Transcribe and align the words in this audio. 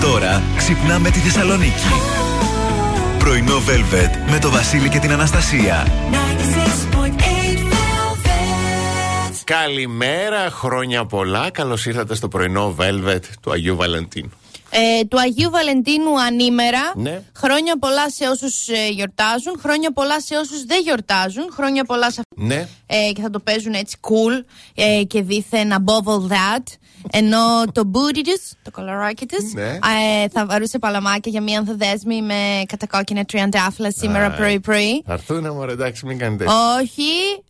Τώρα 0.00 0.42
ξυπνάμε 0.56 1.10
τη 1.10 1.18
Θεσσαλονίκη. 1.18 1.86
Πρωινό 3.18 3.56
Velvet 3.56 4.30
με 4.30 4.38
το 4.38 4.50
Βασίλη 4.50 4.88
και 4.88 4.98
την 4.98 5.12
Αναστασία. 5.12 5.86
Καλημέρα, 9.44 10.50
χρόνια 10.50 11.04
πολλά. 11.06 11.50
Καλώς 11.50 11.86
ήρθατε 11.86 12.14
στο 12.14 12.28
πρωινό 12.28 12.74
Velvet 12.78 13.20
του 13.42 13.50
Αγίου 13.52 13.76
Βαλεντίνου. 13.76 14.30
Ε, 14.70 15.04
του 15.04 15.20
Αγίου 15.20 15.50
Βαλεντίνου 15.50 16.20
ανήμερα. 16.20 16.92
Ναι. 16.94 17.22
Χρόνια 17.36 17.78
πολλά 17.78 18.10
σε 18.10 18.26
όσους 18.28 18.68
ε, 18.68 18.88
γιορτάζουν. 18.88 19.58
Χρόνια 19.62 19.92
πολλά 19.92 20.20
σε 20.20 20.36
όσους 20.36 20.64
δεν 20.64 20.80
γιορτάζουν. 20.82 21.48
Χρόνια 21.52 21.84
πολλά 21.84 22.10
σε 22.10 22.20
αυτού 22.20 22.46
Ναι. 22.46 22.68
ε, 22.86 23.12
και 23.12 23.20
θα 23.22 23.30
το 23.30 23.38
παίζουν 23.40 23.72
έτσι 23.72 23.96
cool 24.00 24.44
ε, 24.74 25.02
και 25.02 25.22
δίθεν 25.22 25.72
above 25.72 26.12
all 26.12 26.32
that. 26.32 26.62
Ενώ 27.12 27.64
το 27.72 27.90
booty 27.94 28.20
της, 28.24 28.54
το 28.62 28.70
κολαράκι 28.70 29.26
της, 29.26 29.52
Ναι. 29.54 29.68
ε, 30.22 30.28
θα 30.32 30.46
βαρούσε 30.46 30.78
παλαμάκια 30.78 31.30
για 31.30 31.42
μία 31.42 31.58
ανθοδέσμη 31.58 32.22
με 32.22 32.62
κατακόκκινα 32.66 33.24
τριαντάφυλλα 33.24 33.90
σήμερα 33.92 34.30
πρωί-πρωί. 34.30 35.02
Θα 35.06 35.12
έρθουνε 35.12 35.50
μωρέ, 35.50 35.72
εντάξει, 35.72 36.06
μην 36.06 36.18
κάνετε. 36.18 36.44
Όχι, 36.80 37.02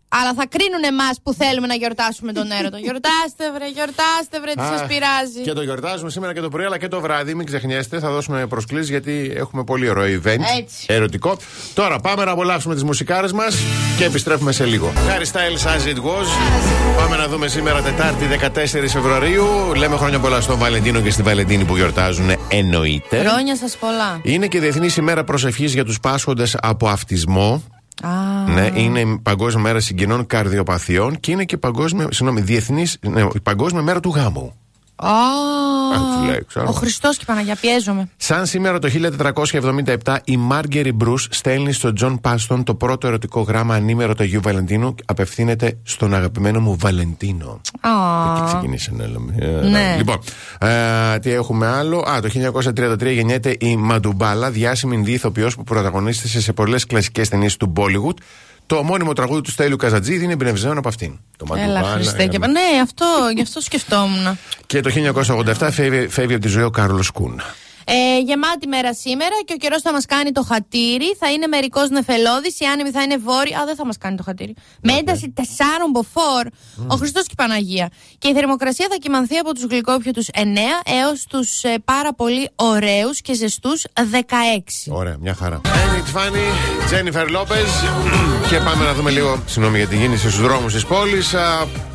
αλλά 0.09 0.33
θα 0.33 0.45
κρίνουν 0.47 0.83
εμάς 0.83 1.15
που 1.23 1.33
θέλουμε 1.33 1.67
να 1.67 1.73
γιορτάσουμε 1.73 2.31
τον 2.31 2.51
έρωτα. 2.59 2.77
γιορτάστε, 2.85 3.43
βρε, 3.55 3.67
γιορτάστε, 3.77 4.39
βρε, 4.41 4.53
τι 4.53 4.61
Α, 4.61 4.77
σας 4.77 4.87
πειράζει. 4.87 5.41
Και 5.43 5.53
το 5.53 5.61
γιορτάζουμε 5.61 6.09
σήμερα 6.09 6.33
και 6.33 6.41
το 6.41 6.49
πρωί, 6.49 6.65
αλλά 6.65 6.77
και 6.77 6.87
το 6.87 6.99
βράδυ. 7.01 7.33
Μην 7.35 7.45
ξεχνιέστε, 7.45 7.99
θα 7.99 8.09
δώσουμε 8.09 8.47
προσκλήσεις 8.47 8.89
γιατί 8.89 9.33
έχουμε 9.35 9.63
πολύ 9.63 9.89
ωραίο 9.89 10.21
event. 10.21 10.43
Έτσι. 10.59 10.85
Ερωτικό. 10.87 11.37
Τώρα 11.73 11.99
πάμε 11.99 12.25
να 12.25 12.31
απολαύσουμε 12.31 12.73
τις 12.73 12.83
μουσικάρες 12.83 13.31
μας 13.31 13.55
και 13.97 14.03
επιστρέφουμε 14.05 14.51
σε 14.51 14.65
λίγο. 14.65 14.93
Harry 14.95 15.27
Styles 15.33 15.63
as 15.75 15.95
it 15.95 15.97
was. 15.97 16.27
Πάμε 16.97 17.15
να 17.15 17.27
δούμε 17.27 17.47
σήμερα 17.47 17.81
Τετάρτη 17.81 18.25
14 18.25 18.87
Φεβρουαρίου. 18.87 19.45
Λέμε 19.75 19.97
χρόνια 19.97 20.19
πολλά 20.19 20.41
στον 20.41 20.57
Βαλεντίνο 20.57 21.01
και 21.01 21.11
στη 21.11 21.21
Βαλεντίνη 21.21 21.65
που 21.65 21.75
γιορτάζουν. 21.75 22.29
Εννοείται. 22.47 23.19
Χρόνια 23.19 23.55
σας 23.55 23.77
πολλά. 23.77 24.19
Είναι 24.23 24.47
και 24.47 24.59
Διεθνής 24.59 24.97
ημέρα 24.97 25.23
προσευχής 25.23 25.73
για 25.73 25.85
τους 25.85 25.99
πάσχοντες 25.99 26.57
από 26.61 26.87
αυτισμό. 26.87 27.63
Α, 28.01 28.09
Ναι, 28.53 28.69
είναι 28.73 28.99
η 28.99 29.19
Παγκόσμια 29.23 29.63
Μέρα 29.63 29.79
Συγγενών 29.79 30.25
Καρδιοπαθειών 30.25 31.19
και 31.19 31.31
είναι 31.31 31.43
και 31.43 31.57
παγκόσμια, 31.57 32.07
συγγνώμη, 32.11 32.41
διεθνής, 32.41 32.97
ναι, 33.01 33.21
η 33.33 33.39
Παγκόσμια 33.43 33.81
Μέρα 33.81 33.99
του 33.99 34.09
Γάμου. 34.15 34.53
Α, 34.95 35.09
σου 35.95 36.25
λέει, 36.25 36.45
ξέρω. 36.47 36.65
ο 36.69 36.71
Χριστός 36.71 37.15
και 37.17 37.21
η 37.23 37.25
Παναγία 37.25 37.55
πιέζομαι. 37.61 38.09
Σαν 38.17 38.45
σήμερα 38.45 38.79
το 38.79 38.89
1477 40.03 40.17
η 40.23 40.37
Μάργκερι 40.37 40.91
Μπρούς 40.91 41.27
στέλνει 41.31 41.71
στον 41.71 41.95
Τζον 41.95 42.19
Πάστον 42.21 42.63
το 42.63 42.75
πρώτο 42.75 43.07
ερωτικό 43.07 43.41
γράμμα 43.41 43.75
ανήμερα 43.75 44.15
του 44.15 44.23
Αγίου 44.23 44.41
Βαλεντίνου 44.43 44.95
απευθύνεται 45.05 45.77
στον 45.83 46.13
αγαπημένο 46.13 46.59
μου 46.59 46.75
Βαλεντίνο. 46.79 47.61
Α, 47.81 47.89
Εκεί 48.35 48.45
ξεκινήσε 48.45 48.91
να 48.93 49.07
λέμε. 49.07 49.35
Ε, 49.39 49.67
Ναι. 49.67 49.95
Λοιπόν, 49.97 50.17
ε, 50.59 51.19
τι 51.19 51.31
έχουμε 51.31 51.67
άλλο; 51.67 51.97
Α, 51.97 52.19
το 52.21 52.29
1933 52.29 53.11
γεννιέται 53.13 53.55
η 53.59 53.75
Μαντουμπάλα, 53.75 54.51
διάσημη 54.51 54.95
ινδή 54.95 55.11
ηθοποιός 55.11 55.55
που 55.55 55.63
πρωταγωνίστησε 55.63 56.41
σε 56.41 56.53
πολλές 56.53 56.85
κλασικές 56.85 57.29
ταινίες 57.29 57.57
του 57.57 57.73
Bollywood. 57.75 58.13
Το 58.69 58.75
ομώνυμο 58.75 59.13
τραγούδι 59.13 59.41
του 59.41 59.51
Στέλιου 59.51 59.75
Καζατζίδη 59.75 60.23
είναι 60.23 60.33
εμπνευσμένο 60.33 60.79
από 60.79 60.87
αυτήν. 60.87 61.19
Το 61.37 61.45
Έλα, 61.53 61.59
Μαντουμπάλα. 61.65 61.93
Χριστέ. 61.93 62.25
Και... 62.25 62.37
ε, 62.41 62.47
Ναι, 62.47 62.59
αυτό, 62.83 63.05
γι' 63.35 63.41
αυτό 63.41 63.61
σκεφτόμουν. 63.61 64.37
Και 64.65 64.79
το 64.79 64.89
1987 65.59 65.67
φεύγει, 65.71 66.07
φεύγει 66.07 66.33
από 66.33 66.43
τη 66.43 66.47
ζωή 66.47 66.63
ο 66.63 66.69
Κάρλος 66.69 67.09
Κούν. 67.09 67.41
Ε, 67.91 68.19
γεμάτη 68.19 68.67
μέρα 68.67 68.93
σήμερα 68.93 69.35
και 69.45 69.53
ο 69.53 69.57
καιρός 69.57 69.81
θα 69.81 69.91
μας 69.91 70.05
κάνει 70.05 70.31
το 70.31 70.43
χατήρι. 70.43 71.15
Θα 71.19 71.31
είναι 71.31 71.47
μερικός 71.47 71.89
νεφελώδης. 71.89 72.59
Οι 72.59 72.65
άνεμοι 72.65 72.89
θα 72.89 73.01
είναι 73.01 73.17
βόρειοι. 73.17 73.53
Α, 73.53 73.65
δεν 73.65 73.75
θα 73.75 73.85
μας 73.85 73.97
κάνει 73.97 74.15
το 74.17 74.23
χατήρι. 74.23 74.53
Με 74.81 74.93
ένταση 74.93 75.33
4 75.37 75.41
μποφόρ. 75.91 76.43
Ο 76.87 76.95
Χριστός 76.95 77.23
και 77.23 77.31
η 77.31 77.35
Παναγία. 77.35 77.89
Και 78.17 78.27
η 78.27 78.33
θερμοκρασία 78.33 78.87
θα 78.89 78.95
κοιμανθεί 78.95 79.37
από 79.37 79.53
τους 79.53 79.63
γλυκόπιου 79.63 80.11
9 80.33 80.39
έως 81.01 81.25
τους 81.29 81.63
ε, 81.63 81.75
πάρα 81.85 82.13
πολύ 82.13 82.49
ωραίους 82.55 83.21
και 83.21 83.33
ζεστούς 83.33 83.85
16. 83.93 84.91
Ωραία, 84.91 85.17
μια 85.19 85.33
χαρά. 85.33 85.61
Amy 85.63 86.17
Fanny, 86.17 86.47
Jennifer 86.91 87.27
Lopez. 87.37 87.69
και 88.49 88.57
πάμε 88.57 88.85
να 88.85 88.93
δούμε 88.93 89.11
λίγο, 89.11 89.43
συγγνώμη 89.45 89.77
για 89.77 89.87
τη 89.87 89.97
κίνηση 89.97 90.29
στους 90.29 90.41
δρόμους 90.41 90.73
της 90.73 90.85
πόλης. 90.85 91.35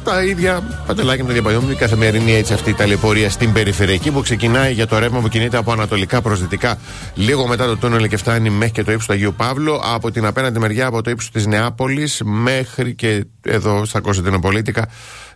Τα 0.04 0.22
ίδια 0.24 0.82
παντελάκια 0.86 1.22
με 1.22 1.28
το 1.28 1.34
διαπαλιόμουν, 1.34 1.70
η 1.70 1.74
καθημερινή 1.74 2.34
έτσι 2.34 2.52
αυτή 2.52 2.70
η 2.70 2.74
ταλαιπωρία 2.74 3.30
στην 3.30 3.52
περιφερειακή 3.52 4.10
που 4.10 4.20
ξεκινάει 4.20 4.72
για 4.72 4.86
το 4.86 4.98
ρεύμα 4.98 5.20
που 5.20 5.28
κινείται 5.28 5.56
από 5.56 5.72
ανατολικά 5.84 6.22
προ 6.22 6.36
δυτικά, 6.36 6.78
λίγο 7.14 7.46
μετά 7.46 7.66
το 7.66 7.76
τούνελ 7.76 8.08
και 8.08 8.16
φτάνει 8.16 8.50
μέχρι 8.50 8.72
και 8.72 8.82
το 8.82 8.92
ύψος 8.92 9.06
του 9.06 9.12
Αγίου 9.12 9.34
Παύλου. 9.36 9.80
Από 9.82 10.10
την 10.10 10.26
απέναντι 10.26 10.58
μεριά, 10.58 10.86
από 10.86 11.02
το 11.02 11.10
ύψος 11.10 11.30
της 11.30 11.46
Νεάπολης 11.46 12.22
μέχρι 12.24 12.94
και 12.94 13.24
εδώ 13.42 13.84
στα 13.84 14.00
Κωνσταντινοπολίτικα, 14.00 14.88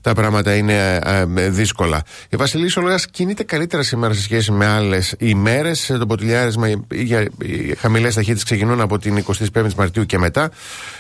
τα 0.09 0.15
πράγματα 0.15 0.55
είναι 0.55 1.01
ε, 1.05 1.25
ε, 1.37 1.49
δύσκολα. 1.49 2.03
Η 2.29 2.37
Βασιλής 2.37 2.73
Σολογά 2.73 2.99
κινείται 3.11 3.43
καλύτερα 3.43 3.83
σήμερα 3.83 4.15
σε 4.15 4.23
σχέση 4.23 4.53
με 4.53 4.67
άλλες 4.67 5.15
ημέρες. 5.19 5.93
Το 5.99 6.07
ποτηλιάρισμα 6.07 6.69
για 6.93 7.21
οι 7.21 7.75
χαμηλές 7.79 8.15
ταχύτητες 8.15 8.45
ξεκινούν 8.45 8.81
από 8.81 8.99
την 8.99 9.25
25η 9.55 9.75
Μαρτίου 9.77 10.07
και 10.07 10.19
μετά. 10.19 10.51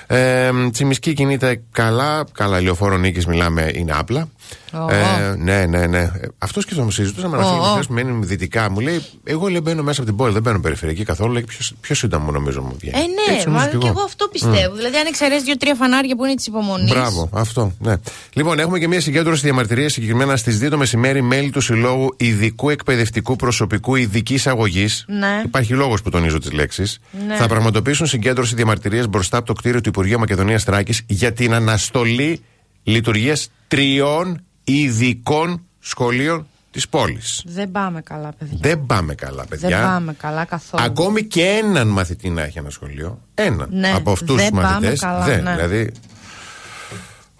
Ε, 0.07 0.51
Τσιμισκή 0.73 1.13
κινείται 1.13 1.61
καλά. 1.73 2.25
Καλά, 2.33 2.61
λεωφόρο 2.61 2.97
νίκης 2.97 3.27
μιλάμε, 3.27 3.71
είναι 3.75 3.93
άπλα. 3.97 4.29
Ω. 4.73 4.93
Ε, 4.93 5.35
ναι, 5.39 5.67
ναι, 5.67 5.87
ναι. 5.87 6.11
Αυτός 6.39 6.63
σκέφτομαι. 6.63 6.91
Συζητούσαμε 6.91 7.37
με 7.37 7.43
ένα 7.43 7.53
φίλο 7.53 7.63
Ω, 7.63 7.69
ω. 7.69 7.73
χθες 7.73 7.87
που 7.87 7.93
μένει 7.93 8.25
δυτικά. 8.25 8.71
Μου 8.71 8.81
λέει, 8.81 9.05
Εγώ 9.25 9.49
λέει, 9.49 9.61
μπαίνω 9.63 9.83
μέσα 9.83 10.01
από 10.01 10.09
την 10.09 10.19
πόλη, 10.19 10.33
δεν 10.33 10.43
μπαίνω 10.43 10.61
περιφερειακή 10.61 11.05
καθόλου. 11.05 11.33
Λέει, 11.33 11.45
πιο, 11.45 11.59
πιο 11.81 11.95
σύντομο 11.95 12.31
νομίζω 12.31 12.63
μου 12.63 12.77
βγαίνει; 12.79 12.97
Ε, 12.97 13.01
ναι, 13.01 13.35
Έτσι 13.35 13.49
νομίζω 13.49 13.65
μα 13.73 13.79
και 13.79 13.87
εγώ 13.87 14.01
αυτό 14.01 14.29
πιστεύω. 14.29 14.75
Δηλαδή, 14.75 14.97
αν 14.97 15.07
εξαιρέσεις 15.07 15.43
δύο-τρία 15.43 15.75
φανάρια 15.75 16.17
που 16.17 16.25
είναι 16.25 16.35
της 16.35 16.47
υπομονής. 16.47 16.93
Μπράβο, 16.93 17.29
αυτό, 17.33 17.73
ναι. 17.79 17.95
Λοιπόν, 18.33 18.59
έχουμε 18.59 18.79
και 18.79 18.89
μια 18.99 19.07
συγκέντρωση 19.07 19.43
διαμαρτυρία 19.43 19.89
συγκεκριμένα 19.89 20.37
στις 20.37 20.59
2 20.63 20.69
το 20.71 20.79
μεσημέρι, 20.79 21.23
μέλη 21.23 21.51
του 21.51 21.61
Συλλόγου 21.61 22.15
Ειδικού 22.17 22.71
Εκπαιδευτικού 22.71 23.37
Προσωπικού 23.37 23.97
Ειδικής 23.97 24.47
Αγωγής. 24.47 25.05
Ναι. 25.09 25.43
Υπάρχει 25.45 25.73
λόγος 25.73 26.03
που 26.03 26.11
τονίζω 26.11 26.39
τις 26.39 26.53
λέξεις. 26.53 26.99
Ναι. 27.27 27.37
Θα 27.37 27.47
πραγματοποιήσουν 27.49 28.07
συγκέντρωση 28.07 28.55
διαμαρτυρία 28.55 29.09
μπροστά 29.09 29.37
από 29.37 29.47
το 29.47 29.53
κτίριο 29.53 29.81
του 29.81 29.89
Υπουργείου 29.89 30.19
Μακεδονίας 30.19 30.65
Τράκη 30.65 30.95
για 31.07 31.33
την 31.33 31.55
αναστολή 31.55 32.41
λειτουργίας 32.83 33.51
τριών 33.69 34.41
ειδικών 34.65 35.63
σχολείων 35.79 36.47
της 36.71 36.89
πόλης. 36.89 37.43
Δεν 37.47 37.71
πάμε 37.71 38.01
καλά, 38.01 38.33
παιδιά. 38.39 38.59
Δεν 38.61 38.87
πάμε 38.87 39.15
καλά, 39.15 39.45
παιδιά. 39.47 39.69
Δεν 39.69 39.81
πάμε 39.87 40.13
καλά 40.19 40.45
καθόλου. 40.45 40.85
Ακόμη 40.85 41.23
και 41.25 41.43
έναν 41.43 41.89
μαθητή 41.89 42.31
να 42.31 42.43
έχει 42.43 42.59
ένα 42.59 42.71
σχολείο. 42.71 43.21
Έναν. 43.35 43.69
Ναι, 43.73 43.93
από 43.95 44.11
αυτούς 44.13 44.37
δεν 44.37 44.51
τους 44.51 44.61
μαθητές. 44.63 45.01
πάμε 45.01 45.13
καλά, 45.19 45.25
Δεν. 45.25 45.43
ναι. 45.43 45.55
Δηλαδή. 45.55 45.93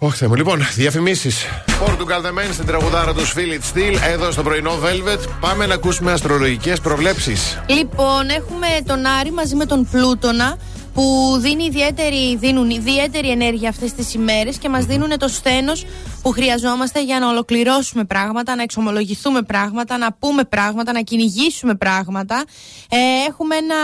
Όχι, 0.01 0.17
Θεέ 0.17 0.27
μου. 0.27 0.35
Λοιπόν, 0.35 0.59
διαφημίσεις. 0.75 1.45
Portugal 1.67 2.25
The 2.25 2.29
Man 2.29 2.53
στην 2.53 2.65
τραγουδάρα 2.65 3.13
του 3.13 3.21
Philip 3.21 3.75
Steel 3.75 3.97
εδώ 4.13 4.31
στο 4.31 4.43
πρωινό 4.43 4.71
Velvet. 4.71 5.19
Πάμε 5.39 5.65
να 5.65 5.73
ακούσουμε 5.73 6.11
αστρολογικές 6.11 6.79
προβλέψεις. 6.79 7.59
Λοιπόν, 7.67 8.29
έχουμε 8.29 8.67
τον 8.85 9.05
Άρη 9.05 9.31
μαζί 9.31 9.55
με 9.55 9.65
τον 9.65 9.87
Πλούτονα 9.91 10.57
που 10.93 11.37
δίνει 11.39 11.63
ιδιαίτερη, 11.63 12.37
δίνουν 12.37 12.69
ιδιαίτερη 12.69 13.29
ενέργεια 13.29 13.69
αυτές 13.69 13.93
τις 13.93 14.13
ημέρες 14.13 14.57
και 14.57 14.69
μας 14.69 14.85
δίνουν 14.85 15.17
το 15.17 15.27
σθένος 15.27 15.85
που 16.21 16.31
χρειαζόμαστε 16.31 17.03
για 17.03 17.19
να 17.19 17.27
ολοκληρώσουμε 17.29 18.03
πράγματα, 18.03 18.55
να 18.55 18.61
εξομολογηθούμε 18.61 19.41
πράγματα, 19.41 19.97
να 19.97 20.13
πούμε 20.13 20.43
πράγματα, 20.43 20.91
να 20.91 21.01
κυνηγήσουμε 21.01 21.75
πράγματα. 21.75 22.43
Ε, 22.89 22.97
έχουμε 23.27 23.55
ένα, 23.55 23.75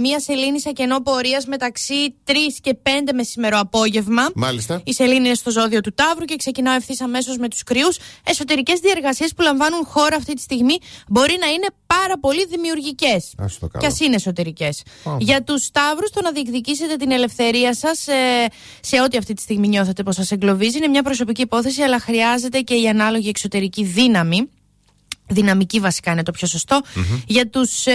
μία 0.00 0.20
σελήνη 0.20 0.60
σε 0.60 0.70
κενό 0.70 1.00
πορείας 1.00 1.46
μεταξύ 1.46 2.14
3 2.26 2.32
και 2.60 2.76
5 2.82 2.88
μεσημερό 3.14 3.58
απόγευμα. 3.58 4.22
Μάλιστα. 4.34 4.80
Η 4.84 4.92
Σελήνη 4.92 5.26
είναι 5.26 5.34
στο 5.34 5.50
ζώδιο 5.50 5.80
του 5.80 5.92
Ταύρου 5.94 6.24
και 6.24 6.36
ξεκινάω 6.36 6.74
ευθύς 6.74 7.00
αμέσως 7.00 7.36
με 7.36 7.48
τους 7.48 7.62
κρυούς. 7.62 7.98
Εσωτερικές 8.26 8.78
διεργασίες 8.80 9.34
που 9.34 9.42
λαμβάνουν 9.42 9.84
χώρα 9.84 10.16
αυτή 10.16 10.34
τη 10.34 10.40
στιγμή 10.40 10.76
μπορεί 11.08 11.36
να 11.40 11.46
είναι 11.46 11.66
πάρα 11.86 12.18
πολύ 12.20 12.46
δημιουργικές. 12.46 13.34
Ας 13.38 13.58
το 13.58 13.66
Και 13.66 13.72
κάνω. 13.72 13.86
ας 13.86 14.00
είναι 14.00 14.14
εσωτερικές. 14.14 14.82
Ω. 15.04 15.16
Για 15.18 15.42
τους 15.42 15.70
Ταύρους, 15.70 16.10
το 16.10 16.20
να 16.22 16.32
διεκδικήσετε 16.32 16.96
την 16.96 17.10
ελευθερία 17.10 17.74
σας 17.74 18.06
ε, 18.08 18.46
σε 18.80 19.00
ό,τι 19.02 19.16
αυτή 19.16 19.34
τη 19.34 19.42
στιγμή 19.42 19.68
νιώθετε 19.68 20.02
πως 20.02 20.14
σας 20.14 20.30
εγκλωβίζει 20.30 20.76
είναι 20.76 20.88
μια 20.88 21.02
προσωπική 21.02 21.46
υπόθεση, 21.50 21.82
αλλά 21.82 22.00
χρειάζεται 22.00 22.60
και 22.60 22.74
η 22.74 22.88
ανάλογη 22.88 23.28
εξωτερική 23.28 23.84
δύναμη. 23.84 24.48
Δυναμική 25.28 25.80
βασικά 25.80 26.12
είναι 26.12 26.22
το 26.22 26.30
πιο 26.32 26.46
σωστο 26.46 26.80
Για 27.26 27.48
τους 27.48 27.86
ε, 27.86 27.92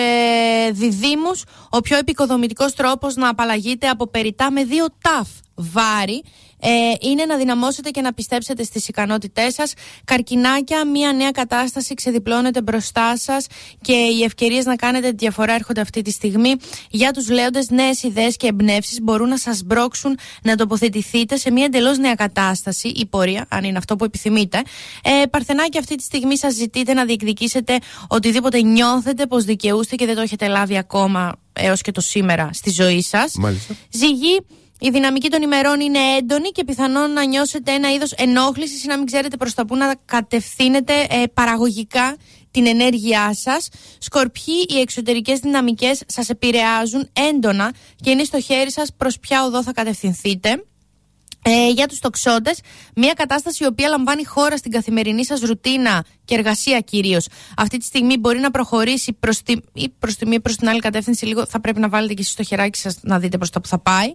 διδήμους, 0.72 1.44
ο 1.70 1.80
πιο 1.82 1.98
επικοδομητικός 1.98 2.74
τρόπος 2.74 3.16
να 3.16 3.30
απαλλαγείτε 3.30 3.88
από 3.88 4.08
περιτά 4.08 4.52
με 4.52 4.64
δύο 4.64 4.86
ταφ 5.02 5.28
βάρη 5.56 6.24
ε, 6.66 7.08
είναι 7.08 7.26
να 7.26 7.38
δυναμώσετε 7.38 7.90
και 7.90 8.02
να 8.02 8.14
πιστέψετε 8.14 8.64
στις 8.64 8.88
ικανότητές 8.88 9.54
σας. 9.54 9.74
Καρκινάκια, 10.04 10.88
μια 10.88 11.14
νέα 11.14 11.32
κατάσταση 11.32 11.94
ξεδιπλώνεται 11.94 12.62
μπροστά 12.62 13.18
σας 13.18 13.48
και 13.82 13.94
οι 13.94 14.24
ευκαιρίες 14.24 14.66
να 14.66 14.76
κάνετε 14.76 15.10
τη 15.10 15.16
διαφορά 15.16 15.54
έρχονται 15.54 15.82
αυτή 15.82 16.02
τη 16.02 16.12
στιγμή. 16.12 16.56
Για 16.90 17.12
τους 17.12 17.30
λέοντες, 17.30 17.70
νέες 17.70 18.04
ιδέες 18.04 18.36
και 18.38 18.48
εμπνεύσεις 18.48 19.02
μπορούν 19.02 19.30
να 19.30 19.38
σας 19.38 19.62
μπρώξουν 19.66 20.18
να 20.44 20.56
τοποθετηθείτε 20.56 21.38
σε 21.38 21.52
μια 21.52 21.66
εντελώς 21.66 21.98
νέα 21.98 22.16
κατάσταση 22.16 22.88
ή 22.88 23.06
πορεία, 23.06 23.46
αν 23.50 23.64
είναι 23.64 23.78
αυτό 23.78 23.96
που 23.96 24.04
επιθυμείτε. 24.04 24.62
Ε, 25.04 25.26
Παρθενάκια, 25.26 25.80
αυτή 25.80 25.96
τη 25.96 26.04
στιγμή 26.04 26.38
σας 26.38 26.54
ζητείτε 26.54 26.94
να 26.94 27.06
διεκδικήσετε 27.06 27.78
οτιδήποτε 28.08 28.62
νιώθετε 28.62 29.26
πως 29.26 29.44
δικαιούστε 29.44 29.96
και 29.96 30.06
δεν 30.06 30.16
το 30.16 30.22
έχετε 30.22 30.48
λάβει 30.48 30.78
ακόμα 30.78 31.36
έως 31.54 31.82
και 31.82 31.92
το 31.92 32.02
σήμερα 32.02 32.50
στη 32.54 32.70
ζωή 32.70 33.02
σας. 33.02 33.34
Μάλιστα. 33.36 33.76
Ζυγή, 33.90 34.40
Η 34.80 34.90
δυναμική 34.90 35.30
των 35.30 35.42
ημερών 35.42 35.80
είναι 35.80 36.00
έντονη 36.18 36.50
και 36.50 36.64
πιθανόν 36.64 37.14
να 37.14 37.26
νιώσετε 37.26 37.72
ένα 37.72 37.94
είδος 37.94 38.12
ενόχλησης 38.12 38.84
ή 38.84 38.88
να 38.88 38.98
μην 38.98 39.06
ξέρετε 39.06 39.38
προς 39.38 39.54
τα 39.54 39.66
πού 39.66 39.76
να 39.76 39.96
κατευθύνετε 40.06 40.94
ε, 41.10 41.24
παραγωγικά 41.34 42.16
την 42.52 42.68
ενέργειά 42.68 43.34
σας. 43.34 43.70
Σκορπιοί, 43.98 44.66
οι 44.70 44.80
εξωτερικές 44.80 45.40
δυναμικές 45.40 46.02
σας 46.06 46.30
επηρεάζουν 46.30 47.10
έντονα 47.30 47.74
και 47.96 48.10
είναι 48.10 48.24
στο 48.24 48.40
χέρι 48.42 48.72
σας 48.72 48.90
προς 48.98 49.20
ποια 49.20 49.46
οδό 49.46 49.64
θα 49.64 49.72
κατευθυνθείτε. 49.72 50.64
Ε, 51.48 51.70
για 51.70 51.88
τους 51.88 52.00
τοξότες, 52.00 52.60
μια 52.96 53.14
κατάσταση 53.14 53.64
η 53.64 53.68
οποία 53.68 53.88
λαμβάνει 53.88 54.24
χώρα 54.24 54.58
στην 54.58 54.72
καθημερινή 54.72 55.26
σας 55.26 55.40
ρουτίνα 55.40 56.06
και 56.26 56.36
εργασία 56.36 56.80
κυρίως. 56.80 57.28
Αυτή 57.58 57.78
τη 57.78 57.86
στιγμή 57.86 58.18
μπορεί 58.18 58.40
να 58.40 58.52
προχωρήσει 58.52 59.14
προς 59.14 59.42
τη, 59.42 59.56
ή 59.74 59.90
προς 60.00 60.16
τη 60.16 60.28
μία 60.28 60.40
προς 60.40 60.56
την 60.56 60.70
άλλη 60.70 60.80
κατεύθυνση 60.80 61.26
λίγο 61.26 61.46
θα 61.46 61.62
πρέπει 61.62 61.80
να 61.80 61.90
βάλετε 61.90 62.14
και 62.14 62.22
εσείς 62.22 62.34
το 62.34 62.44
χεράκι 62.44 62.80
σας 62.80 62.98
να 63.02 63.20
δείτε 63.20 63.38
προς 63.38 63.50
τα 63.50 63.62
που 63.62 63.68
θα 63.68 63.80
πάει. 63.80 64.12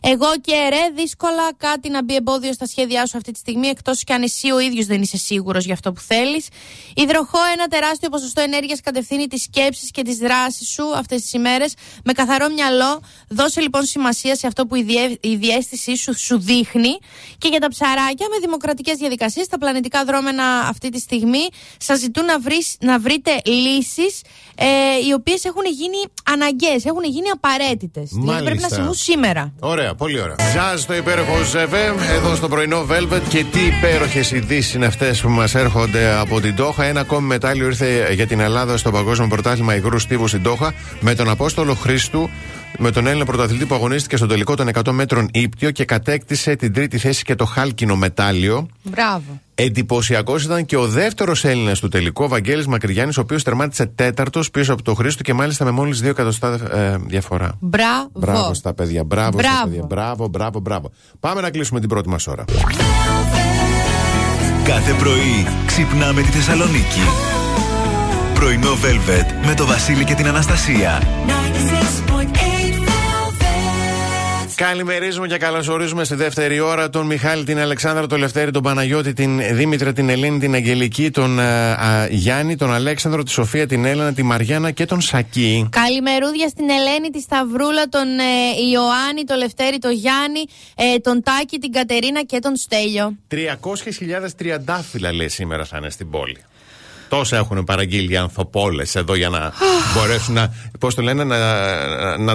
Εγώ 0.00 0.26
και 0.40 0.52
ρε, 0.68 0.90
δύσκολα 0.94 1.54
κάτι 1.56 1.88
να 1.88 2.04
μπει 2.04 2.14
εμπόδιο 2.14 2.52
στα 2.52 2.66
σχέδιά 2.66 3.06
σου 3.06 3.16
αυτή 3.16 3.32
τη 3.32 3.38
στιγμή, 3.38 3.66
εκτός 3.66 4.04
κι 4.04 4.12
αν 4.12 4.22
εσύ 4.22 4.50
ο 4.50 4.58
ίδιος 4.58 4.86
δεν 4.86 5.02
είσαι 5.02 5.16
σίγουρος 5.16 5.64
για 5.64 5.74
αυτό 5.74 5.92
που 5.92 6.00
θέλεις. 6.00 6.48
Υδροχό, 6.94 7.38
ένα 7.52 7.66
τεράστιο 7.66 8.08
ποσοστό 8.08 8.40
ενέργειας 8.40 8.80
κατευθύνει 8.80 9.26
τις 9.26 9.42
σκέψεις 9.42 9.90
και 9.90 10.02
τις 10.02 10.16
δράσεις 10.16 10.68
σου 10.68 10.84
αυτές 10.96 11.22
τις 11.22 11.32
ημέρες. 11.32 11.74
Με 12.04 12.12
καθαρό 12.12 12.48
μυαλό, 12.48 13.00
δώσε 13.28 13.60
λοιπόν 13.60 13.84
σημασία 13.84 14.36
σε 14.36 14.46
αυτό 14.46 14.66
που 14.66 14.74
η, 14.74 14.82
διέ, 14.82 15.16
η 15.20 15.36
διέστησή 15.36 15.96
σου 15.96 16.18
σου 16.18 16.38
δείχνει. 16.40 16.72
Και 17.38 17.48
για 17.48 17.60
τα 17.60 17.68
ψαράκια, 17.68 18.26
με 18.30 18.38
δημοκρατικές 18.40 18.96
διαδικασίες, 18.96 19.46
τα 19.46 19.58
πλανητικά 19.58 20.04
δρόμενα 20.04 20.44
αυτή 20.44 20.88
τη 20.88 20.98
στιγμή 21.00 21.48
σας 21.78 21.98
ζητούν 21.98 22.24
να, 22.24 22.38
βρεις, 22.40 22.76
να 22.80 22.98
βρείτε 22.98 23.30
λύσεις 23.44 24.22
ε, 24.54 24.66
οι 25.08 25.12
οποίες 25.12 25.44
έχουν 25.44 25.64
γίνει 25.64 25.96
αναγκαίες, 26.32 26.84
έχουν 26.84 27.04
γίνει 27.04 27.28
απαραίτητες. 27.28 28.08
Δηλαδή 28.12 28.44
πρέπει 28.44 28.60
να 28.60 28.68
συμβούν 28.68 28.94
σήμερα. 28.94 29.52
Ωραία 29.60 29.94
πολύ 29.94 30.20
ωραία. 30.20 30.36
Jazz 30.36 30.80
το 30.86 30.94
υπέροχο 30.94 31.42
Ζεβέ, 31.42 31.94
εδώ 32.10 32.34
στο 32.34 32.48
πρωινό 32.48 32.86
Velvet. 32.90 33.20
Και 33.28 33.44
τι 33.44 33.60
υπέροχες 33.60 34.30
ειδήσεις 34.30 34.74
είναι 34.74 34.86
αυτές 34.86 35.20
που 35.20 35.28
μας 35.28 35.54
έρχονται 35.54 36.14
από 36.14 36.40
την 36.40 36.56
Τόχα. 36.56 36.84
Ένα 36.84 37.00
ακόμη 37.00 37.26
μετάλλιο 37.26 37.66
ήρθε 37.66 38.12
για 38.12 38.26
την 38.26 38.40
Ελλάδα 38.40 38.76
στο 38.76 38.90
Παγκόσμιο 38.90 39.28
Πρωτάθλημα 39.28 39.74
Υγρού 39.74 39.98
Στίβου 39.98 40.28
στην 40.28 40.42
Τόχα 40.42 40.74
με 41.00 41.14
τον 41.14 41.28
Απόστολο 41.28 41.74
Χρήστου 41.74 42.30
με 42.78 42.90
τον 42.90 43.06
Έλληνα 43.06 43.24
πρωταθλητή 43.24 43.66
που 43.66 43.74
αγωνίστηκε 43.74 44.16
στον 44.16 44.28
τελικό 44.28 44.54
των 44.54 44.68
100 44.72 44.90
μέτρων 44.90 45.28
ύπτιο 45.32 45.70
και 45.70 45.84
κατέκτησε 45.84 46.56
την 46.56 46.72
τρίτη 46.72 46.98
θέση 46.98 47.24
και 47.24 47.34
το 47.34 47.44
χάλκινο 47.44 47.96
μετάλλιο. 47.96 48.68
Μπράβο. 48.82 49.40
Εντυπωσιακός 49.54 50.44
ήταν 50.44 50.64
και 50.64 50.76
ο 50.76 50.86
δεύτερος 50.86 51.44
Έλληνας 51.44 51.80
του 51.80 51.88
τελικού, 51.88 52.24
ο 52.24 52.28
Βαγγέλης 52.28 52.66
Μακρυγιάννης, 52.66 53.16
ο 53.16 53.20
οποίος 53.20 53.42
τερμάτισε 53.42 53.86
τέταρτος 53.86 54.50
πίσω 54.50 54.72
από 54.72 54.82
τον 54.82 54.94
Χρήστο 54.94 55.22
και 55.22 55.34
μάλιστα 55.34 55.64
με 55.64 55.70
μόλις 55.70 56.00
δύο 56.00 56.10
εκατοστά 56.10 56.58
ε, 56.72 56.96
διαφορά. 57.06 57.52
Μπράβο. 57.60 58.10
Μπράβο 58.12 58.54
στα 58.54 58.74
παιδιά. 58.74 59.04
Μπράβο, 59.04 59.38
μπράβο. 59.38 59.56
στα 59.56 59.68
παιδιά. 59.68 59.84
Μπράβο, 59.88 60.28
μπράβο, 60.28 60.60
μπράβο. 60.60 60.90
Πάμε 61.20 61.40
να 61.40 61.50
κλείσουμε 61.50 61.80
την 61.80 61.88
πρώτη 61.88 62.08
μας 62.08 62.26
ώρα. 62.26 62.44
Κάθε 64.64 64.92
πρωί 64.92 65.46
ξυπνάμε 65.66 66.22
τη 66.22 66.28
Θεσσαλονίκη. 66.28 67.00
Πρωινό 68.34 68.72
Velvet 68.72 69.46
με 69.46 69.54
το 69.54 69.66
Βασίλη 69.66 70.04
και 70.04 70.14
την 70.14 70.26
Αναστασία. 70.26 71.02
Καλημερίζουμε 74.56 75.26
και 75.26 75.36
καλωσορίζουμε 75.36 76.04
στη 76.04 76.14
δεύτερη 76.14 76.60
ώρα 76.60 76.90
τον 76.90 77.06
Μιχάλη, 77.06 77.44
την 77.44 77.58
Αλεξάνδρα, 77.58 78.06
τον 78.06 78.18
Λευτέρη, 78.18 78.50
τον 78.50 78.62
Παναγιώτη, 78.62 79.12
την 79.12 79.56
Δήμητρα, 79.56 79.92
την 79.92 80.08
Ελένη, 80.08 80.38
την 80.38 80.54
Αγγελική, 80.54 81.10
τον 81.10 81.40
α, 81.40 82.06
Γιάννη, 82.10 82.56
τον 82.56 82.72
Αλέξανδρο, 82.72 83.22
τη 83.22 83.30
Σοφία, 83.30 83.66
την 83.66 83.84
Έλενα, 83.84 84.12
τη 84.12 84.22
Μαριάννα 84.22 84.70
και 84.70 84.84
τον 84.84 85.00
Σακί. 85.00 85.68
Καλημερούδια 85.70 86.48
στην 86.48 86.70
Ελένη, 86.70 87.10
τη 87.10 87.20
Σταυρούλα, 87.20 87.88
τον 87.88 88.18
ε, 88.18 88.70
Ιωάννη, 88.72 89.24
τον 89.26 89.38
Λευτέρη, 89.38 89.78
τον 89.78 89.92
Γιάννη, 89.92 90.44
ε, 90.76 90.98
τον 90.98 91.22
Τάκη, 91.22 91.58
την 91.58 91.72
Κατερίνα 91.72 92.22
και 92.24 92.38
τον 92.38 92.56
Στέλιο. 92.56 93.16
300.000 93.30 94.30
τριαντάφυλλα 94.36 95.12
λέει 95.12 95.28
σήμερα 95.28 95.64
θα 95.64 95.76
είναι 95.76 95.90
στην 95.90 96.10
πόλη. 96.10 96.38
Τόσα 97.14 97.36
έχουν 97.36 97.64
παραγγείλει 97.64 98.12
οι 98.12 98.16
ανθοπώλες 98.16 98.94
εδώ 98.94 99.14
για 99.14 99.28
να 99.28 99.52
μπορέσουν 99.94 100.34
να, 100.34 100.54
πώς 100.78 100.94
το 100.94 101.02
λένε, 101.02 101.24
να, 101.24 101.36
να 102.16 102.32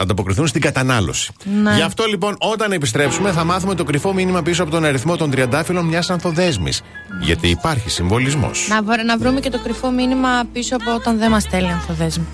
ανταποκριθούν 0.00 0.46
στην 0.46 0.60
κατανάλωση. 0.60 1.32
Ναι. 1.62 1.74
Γι' 1.74 1.82
αυτό 1.82 2.04
λοιπόν 2.04 2.36
όταν 2.38 2.72
επιστρέψουμε 2.72 3.32
θα 3.32 3.44
μάθουμε 3.44 3.74
το 3.74 3.84
κρυφό 3.84 4.12
μήνυμα 4.12 4.42
πίσω 4.42 4.62
από 4.62 4.70
τον 4.70 4.84
αριθμό 4.84 5.16
των 5.16 5.30
τριαντάφυλλων 5.30 5.84
μιας 5.84 6.10
ανθοδέσμης. 6.10 6.82
Γιατί 7.22 7.48
υπάρχει 7.48 7.90
συμβολισμός. 7.90 8.68
Να, 8.68 9.04
να 9.04 9.18
βρούμε 9.18 9.40
και 9.40 9.50
το 9.50 9.58
κρυφό 9.58 9.90
μήνυμα 9.90 10.28
πίσω 10.52 10.76
από 10.76 10.94
όταν 10.94 11.18
δεν 11.18 11.30
μας 11.30 11.42
στέλνει 11.42 11.72
ανθοδέσμη. 11.72 12.26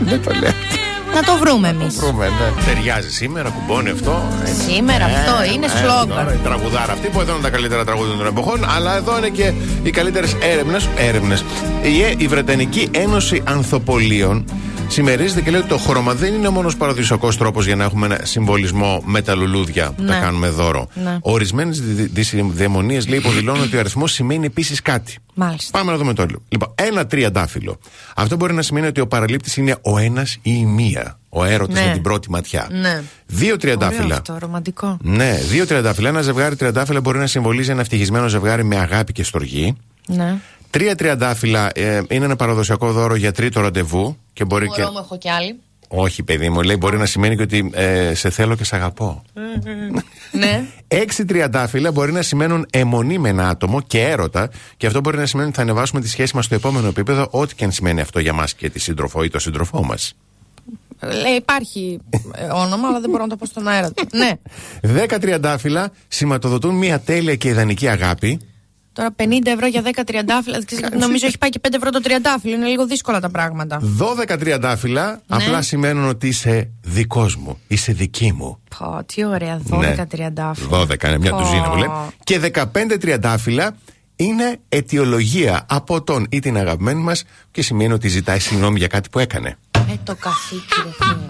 Δεν 0.00 0.22
το 0.22 0.30
λέω. 0.34 0.52
Να 1.16 1.22
το 1.22 1.36
βρούμε 1.38 1.68
εμείς. 1.68 1.96
Ναι. 1.96 2.64
Ταιριάζει 2.66 3.10
σήμερα, 3.12 3.48
κουμπώνει 3.50 3.90
αυτό. 3.90 4.28
Σήμερα 4.66 5.04
αυτό 5.04 5.52
είναι 5.54 5.66
σλόγκαν. 5.68 6.28
Η 6.34 6.40
τραγουδάρα 6.42 6.92
αυτή 6.92 7.08
που 7.08 7.20
εδώ 7.20 7.32
είναι 7.32 7.42
τα 7.42 7.50
καλύτερα 7.50 7.84
τραγούδια 7.84 8.16
των 8.16 8.26
εποχών, 8.26 8.64
αλλά 8.76 8.96
εδώ 8.96 9.18
είναι 9.18 9.28
και 9.28 9.52
οι 9.82 9.90
καλύτερες 9.90 10.36
έρευνες. 10.40 10.88
Έρευνες. 10.96 11.44
Η, 11.82 12.14
η 12.18 12.26
Βρετανική 12.26 12.88
Ένωση 12.90 13.42
Ανθοπολίων 13.44 14.44
συμμερίζεται 14.88 15.40
και 15.40 15.50
λέει 15.50 15.60
ότι 15.60 15.68
το 15.68 15.78
χρώμα 15.78 16.14
δεν 16.14 16.34
είναι 16.34 16.48
ο 16.48 16.50
μόνος 16.50 16.76
παραδοσιακός 16.76 17.36
τρόπος 17.36 17.66
για 17.66 17.76
να 17.76 17.84
έχουμε 17.84 18.06
ένα 18.06 18.18
συμβολισμό 18.22 19.02
με 19.04 19.22
τα 19.22 19.34
λουλούδια 19.34 19.92
που 19.96 20.04
τα 20.04 20.14
Ναι. 20.14 20.20
κάνουμε 20.20 20.48
δώρο. 20.48 20.88
Ναι. 20.94 21.18
Ορισμένες 21.20 21.82
δαιμονίες 22.52 23.08
λέει 23.08 23.18
υποδηλώνουν 23.18 23.62
ότι 23.62 23.76
ο 23.76 23.78
αριθμός 23.78 24.12
σημαίνει 24.12 24.46
επίσης 24.46 24.82
κάτι. 24.82 25.16
Μάλιστα. 25.38 25.78
Πάμε 25.78 25.90
να 25.92 25.96
δούμε 25.98 26.12
το 26.14 26.22
άλλο. 26.22 26.42
Λοιπόν, 26.48 26.74
ένα 26.74 27.06
τριαντάφυλλο. 27.06 27.78
Αυτό 28.16 28.36
μπορεί 28.36 28.54
να 28.54 28.62
σημαίνει 28.62 28.86
ότι 28.86 29.00
ο 29.00 29.06
παραλήπτης 29.06 29.56
είναι 29.56 29.76
ο 29.82 29.98
ένας 29.98 30.32
ή 30.34 30.40
η 30.42 30.64
μία. 30.64 31.18
Ο 31.28 31.44
έρωτας 31.44 31.74
Ναι. 31.80 31.86
με 31.86 31.92
την 31.92 32.02
πρώτη 32.02 32.30
ματιά. 32.30 32.68
Ναι. 32.70 33.02
Δύο 33.26 33.44
Ωραίο 33.46 33.56
τριαντάφυλλα. 33.56 34.14
αυτό, 34.14 34.36
ρομαντικό. 34.38 34.96
Ναι, 35.02 35.38
δύο 35.48 35.66
τριαντάφυλλα. 35.66 36.08
Ένα 36.08 36.20
ζευγάρι 36.22 36.56
τριαντάφυλλα 36.56 37.00
μπορεί 37.00 37.18
να 37.18 37.26
συμβολίζει 37.26 37.70
ένα 37.70 37.80
ευτυχισμένο 37.80 38.28
ζευγάρι 38.28 38.64
με 38.64 38.76
αγάπη 38.76 39.12
και 39.12 39.22
στοργή. 39.24 39.76
Ναι. 40.06 40.34
Τρία 40.70 40.94
τριαντάφυλλα 40.96 41.70
ε, 41.74 42.02
είναι 42.08 42.24
ένα 42.24 42.36
παραδοσιακό 42.36 42.92
δώρο 42.92 43.14
για 43.14 43.32
τρίτο 43.32 43.60
ραντεβού. 43.60 44.16
Και 44.32 44.44
μπορεί 44.44 44.68
και... 44.68 44.80
Μωρό 44.80 44.92
μου 44.92 44.98
έχω 45.02 45.18
κι 45.18 45.28
άλλη. 45.30 45.58
Όχι, 45.88 46.22
παιδί 46.22 46.48
μου, 46.48 46.62
λέει 46.62 46.76
μπορεί 46.78 46.98
να 46.98 47.06
σημαίνει 47.06 47.36
και 47.36 47.42
ότι 47.42 47.70
ε, 47.74 48.14
σε 48.14 48.30
θέλω 48.30 48.56
και 48.56 48.64
σε 48.64 48.76
αγαπώ. 48.76 49.22
ναι. 50.32 50.64
Έξι 50.88 51.24
τριαντάφυλλα 51.24 51.92
μπορεί 51.92 52.12
να 52.12 52.22
σημαίνουν 52.22 52.66
αιμονή 52.72 53.18
με 53.18 53.28
ένα 53.28 53.48
άτομο 53.48 53.80
και 53.80 54.00
έρωτα, 54.00 54.50
και 54.76 54.86
αυτό 54.86 55.00
μπορεί 55.00 55.16
να 55.16 55.26
σημαίνει 55.26 55.48
ότι 55.48 55.56
θα 55.56 55.62
ανεβάσουμε 55.62 56.00
τη 56.00 56.08
σχέση 56.08 56.36
μας 56.36 56.44
στο 56.44 56.54
επόμενο 56.54 56.88
επίπεδο, 56.88 57.28
ό,τι 57.30 57.54
και 57.54 57.64
αν 57.64 57.72
σημαίνει 57.72 58.00
αυτό 58.00 58.18
για 58.18 58.32
μας 58.32 58.54
και 58.54 58.70
τη 58.70 58.78
σύντροφο 58.78 59.22
ή 59.22 59.28
τον 59.28 59.40
σύντροφό 59.40 59.84
μας. 59.84 60.14
Λέει, 61.00 61.34
υπάρχει 61.36 61.98
ε, 62.34 62.44
όνομα, 62.44 62.88
αλλά 62.88 63.00
δεν 63.00 63.10
μπορώ 63.10 63.22
να 63.22 63.28
το 63.28 63.36
πω 63.36 63.46
στον 63.46 63.68
αέρα. 63.68 63.90
ναι. 64.12 64.32
Δέκα 64.82 65.18
τριαντάφυλλα 65.18 65.90
σηματοδοτούν 66.08 66.74
μια 66.74 67.00
τέλεια 67.00 67.36
και 67.36 67.48
ιδανική 67.48 67.88
αγάπη. 67.88 68.40
Τώρα 68.96 69.14
50 69.16 69.22
ευρώ 69.44 69.66
για 69.66 69.82
10 69.82 70.02
τριαντάφυλλα. 70.06 70.56
δεν 70.56 70.66
ξέρεις, 70.66 70.98
Νομίζω 71.00 71.26
έχει 71.26 71.38
πάει 71.38 71.50
και 71.50 71.60
5 71.62 71.68
ευρώ 71.76 71.90
το 71.90 72.00
τριαντάφυλλο. 72.00 72.54
Είναι 72.54 72.66
λίγο 72.66 72.86
δύσκολα 72.86 73.20
τα 73.20 73.30
πράγματα. 73.30 73.80
12 74.28 74.36
τριαντάφυλλα 74.38 75.10
Ναι. 75.10 75.18
απλά 75.26 75.62
σημαίνουν 75.62 76.08
ότι 76.08 76.28
είσαι 76.28 76.70
δικός 76.82 77.36
μου, 77.36 77.58
είσαι 77.68 77.92
δική 77.92 78.32
μου. 78.32 78.58
Πω, 78.78 79.04
τι 79.06 79.24
ωραία, 79.24 79.60
12 79.68 79.78
Ναι. 79.96 80.06
τριαντάφυλλα. 80.06 80.68
12 80.68 81.08
είναι 81.08 81.18
μια 81.18 81.30
Πω. 81.30 81.38
τουζίνα 81.38 81.70
που 81.70 81.76
λέει. 81.76 81.88
Και 82.24 82.38
15 82.38 82.98
τριαντάφυλλα 83.00 83.76
είναι 84.16 84.58
αιτιολογία 84.68 85.66
από 85.68 86.02
τον 86.02 86.26
ή 86.30 86.38
την 86.40 86.56
αγαπημένη 86.56 87.00
μας 87.02 87.24
και 87.50 87.62
σημαίνει 87.62 87.92
ότι 87.92 88.08
ζητάει 88.08 88.38
συγγνώμη 88.38 88.78
για 88.78 88.86
κάτι 88.86 89.08
που 89.08 89.18
έκανε. 89.18 89.56
Ε, 89.78 89.80
το 90.04 90.14
καθήκη, 90.14 90.82
ρε 90.84 90.90
φίλε. 90.98 91.26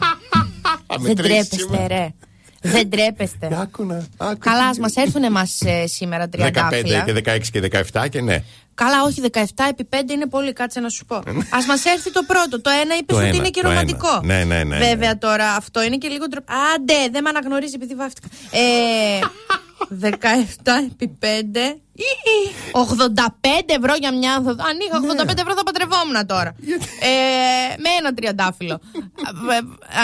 Δεν 1.06 1.16
τρέπεστε, 1.16 1.86
ρε. 1.86 2.14
Δεν 2.62 2.90
τρέπεστε. 2.90 3.48
Άκουνα. 3.60 4.06
Καλά, 4.38 4.66
ας 4.66 4.78
μας 4.78 4.96
έρθουν 4.96 5.22
εμά 5.24 5.42
σήμερα 5.84 6.24
15 6.24 6.28
τριαντάφυλλα. 6.30 7.00
και 7.04 7.12
16 7.24 7.40
και 7.52 7.60
17 7.92 8.08
και 8.10 8.20
ναι. 8.20 8.42
Καλά, 8.74 9.02
όχι 9.02 9.22
17 9.32 9.40
επί 9.68 9.88
5 9.90 10.10
είναι 10.10 10.26
πολύ, 10.26 10.52
κάτσε 10.52 10.80
να 10.80 10.88
σου 10.88 11.04
πω. 11.04 11.16
Α 11.16 11.58
μας 11.68 11.84
έρθει 11.84 12.12
το 12.12 12.22
πρώτο. 12.26 12.60
Το 12.60 12.70
ένα 12.70 12.96
είπες 12.96 13.06
Το 13.06 13.16
ότι 13.16 13.26
ένα, 13.26 13.36
είναι 13.36 13.50
και 13.50 13.60
το 13.62 13.68
ρομαντικό. 13.68 14.20
ένα. 14.22 14.44
Ναι, 14.44 14.44
ναι, 14.44 14.64
ναι, 14.64 14.78
Βέβαια 14.78 15.18
τώρα 15.18 15.54
αυτό 15.54 15.82
είναι 15.82 15.96
και 15.96 16.08
λίγο 16.08 16.28
ντροπ. 16.28 16.50
Άντε, 16.74 16.94
δεν 17.12 17.22
με 17.22 17.28
αναγνωρίζει 17.28 17.74
επειδή 17.74 17.94
βάφτηκα. 17.94 18.28
Ε, 18.50 19.18
17 20.10 20.10
επί 20.92 21.18
5. 21.20 21.26
85 22.72 23.74
ευρώ 23.78 23.94
για 23.98 24.14
μια 24.14 24.32
άνθοδο. 24.34 24.62
Αν 24.70 24.76
είχα 24.84 25.24
85 25.24 25.38
ευρώ 25.38 25.54
θα 25.56 25.62
παντρευόμουν 25.62 26.26
τώρα. 26.26 26.54
ε, 27.10 27.74
με 27.84 27.88
ένα 27.98 28.14
τριαντάφυλλο. 28.14 28.80
Ε, 29.50 29.56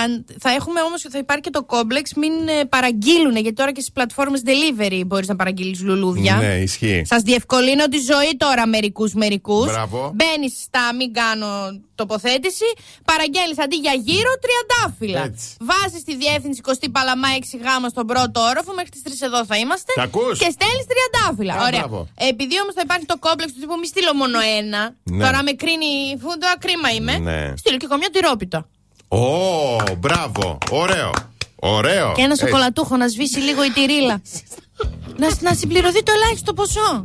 αν- 0.02 0.24
θα 0.40 0.50
έχουμε 0.50 0.80
όμω 0.80 0.94
θα 1.10 1.18
υπάρχει 1.18 1.42
και 1.42 1.50
το 1.50 1.62
κόμπλεξ 1.64 2.14
μην 2.14 2.32
ε, 2.48 2.64
παραγγείλουν 2.64 3.32
γιατί 3.32 3.52
τώρα 3.52 3.72
και 3.72 3.80
στις 3.80 3.92
πλατφόρμες 3.92 4.42
delivery 4.46 5.02
μπορείς 5.06 5.28
να 5.28 5.36
παραγγείλεις 5.36 5.80
λουλούδια. 5.82 6.34
Ναι, 6.36 6.54
ισχύει. 6.54 7.02
Σας 7.06 7.22
διευκολύνω 7.22 7.84
τη 7.88 7.98
ζωή 7.98 8.36
τώρα 8.36 8.66
μερικούς 8.66 9.12
μερικούς. 9.14 9.66
Μπράβο. 9.66 10.12
Μπαίνεις 10.14 10.52
στα 10.62 10.94
μην 10.98 11.12
κάνω 11.12 11.80
τοποθέτηση, 11.94 12.64
παραγγέλνεις 13.04 13.58
αντί 13.58 13.76
για 13.76 13.92
γύρω 13.92 14.30
τριαντάφυλλα. 14.44 15.22
Έτσι. 15.24 15.48
Βάζεις 15.60 16.02
τη 16.04 16.16
διεύθυνση 16.16 16.60
20 16.64 16.72
Παλαμά 16.92 17.28
6 17.38 17.58
γάμα 17.64 17.88
στον 17.88 18.06
πρώτο 18.06 18.40
όροφο, 18.40 18.72
μέχρι 18.74 18.90
τις 18.90 19.02
3 19.04 19.10
εδώ 19.28 19.44
θα 19.44 19.56
είμαστε. 19.56 19.92
Τα 19.94 20.02
ακούς; 20.02 20.38
Και 20.38 20.50
στέλνεις 20.56 20.86
τριαντάφυλλα. 20.92 21.54
Α, 21.54 21.66
Ωραία. 21.66 21.81
Μπράβο. 21.88 22.08
Επειδή 22.30 22.60
όμως 22.62 22.74
θα 22.74 22.82
υπάρχει 22.84 23.06
το 23.06 23.16
κόμπλεξ 23.18 23.52
του 23.52 23.60
τύπου 23.60 23.76
μη 23.80 23.86
στείλω 23.86 24.14
μόνο 24.14 24.38
ένα. 24.58 24.94
Ναι. 25.02 25.24
Τώρα 25.24 25.42
με 25.42 25.52
κρίνει 25.52 25.92
φούντα, 26.22 26.48
κρίμα 26.58 26.88
είμαι. 26.96 27.18
Ναι. 27.18 27.56
Στείλω 27.56 27.76
και 27.76 27.86
καμιά 27.86 28.10
τυρόπιτα. 28.12 28.68
Ω, 29.08 29.18
μπράβο. 29.98 30.58
Ωραίο. 30.70 31.10
Ωραίο. 31.56 32.12
Και 32.16 32.22
ένα 32.22 32.32
Έτσι. 32.32 32.44
σοκολατούχο 32.44 32.96
να 32.96 33.08
σβήσει 33.08 33.38
λίγο 33.38 33.64
η 33.64 33.70
τυρίλα. 33.70 34.22
να, 35.22 35.28
να 35.40 35.54
συμπληρωθεί 35.54 36.02
το 36.02 36.12
ελάχιστο 36.12 36.52
ποσό. 36.54 37.02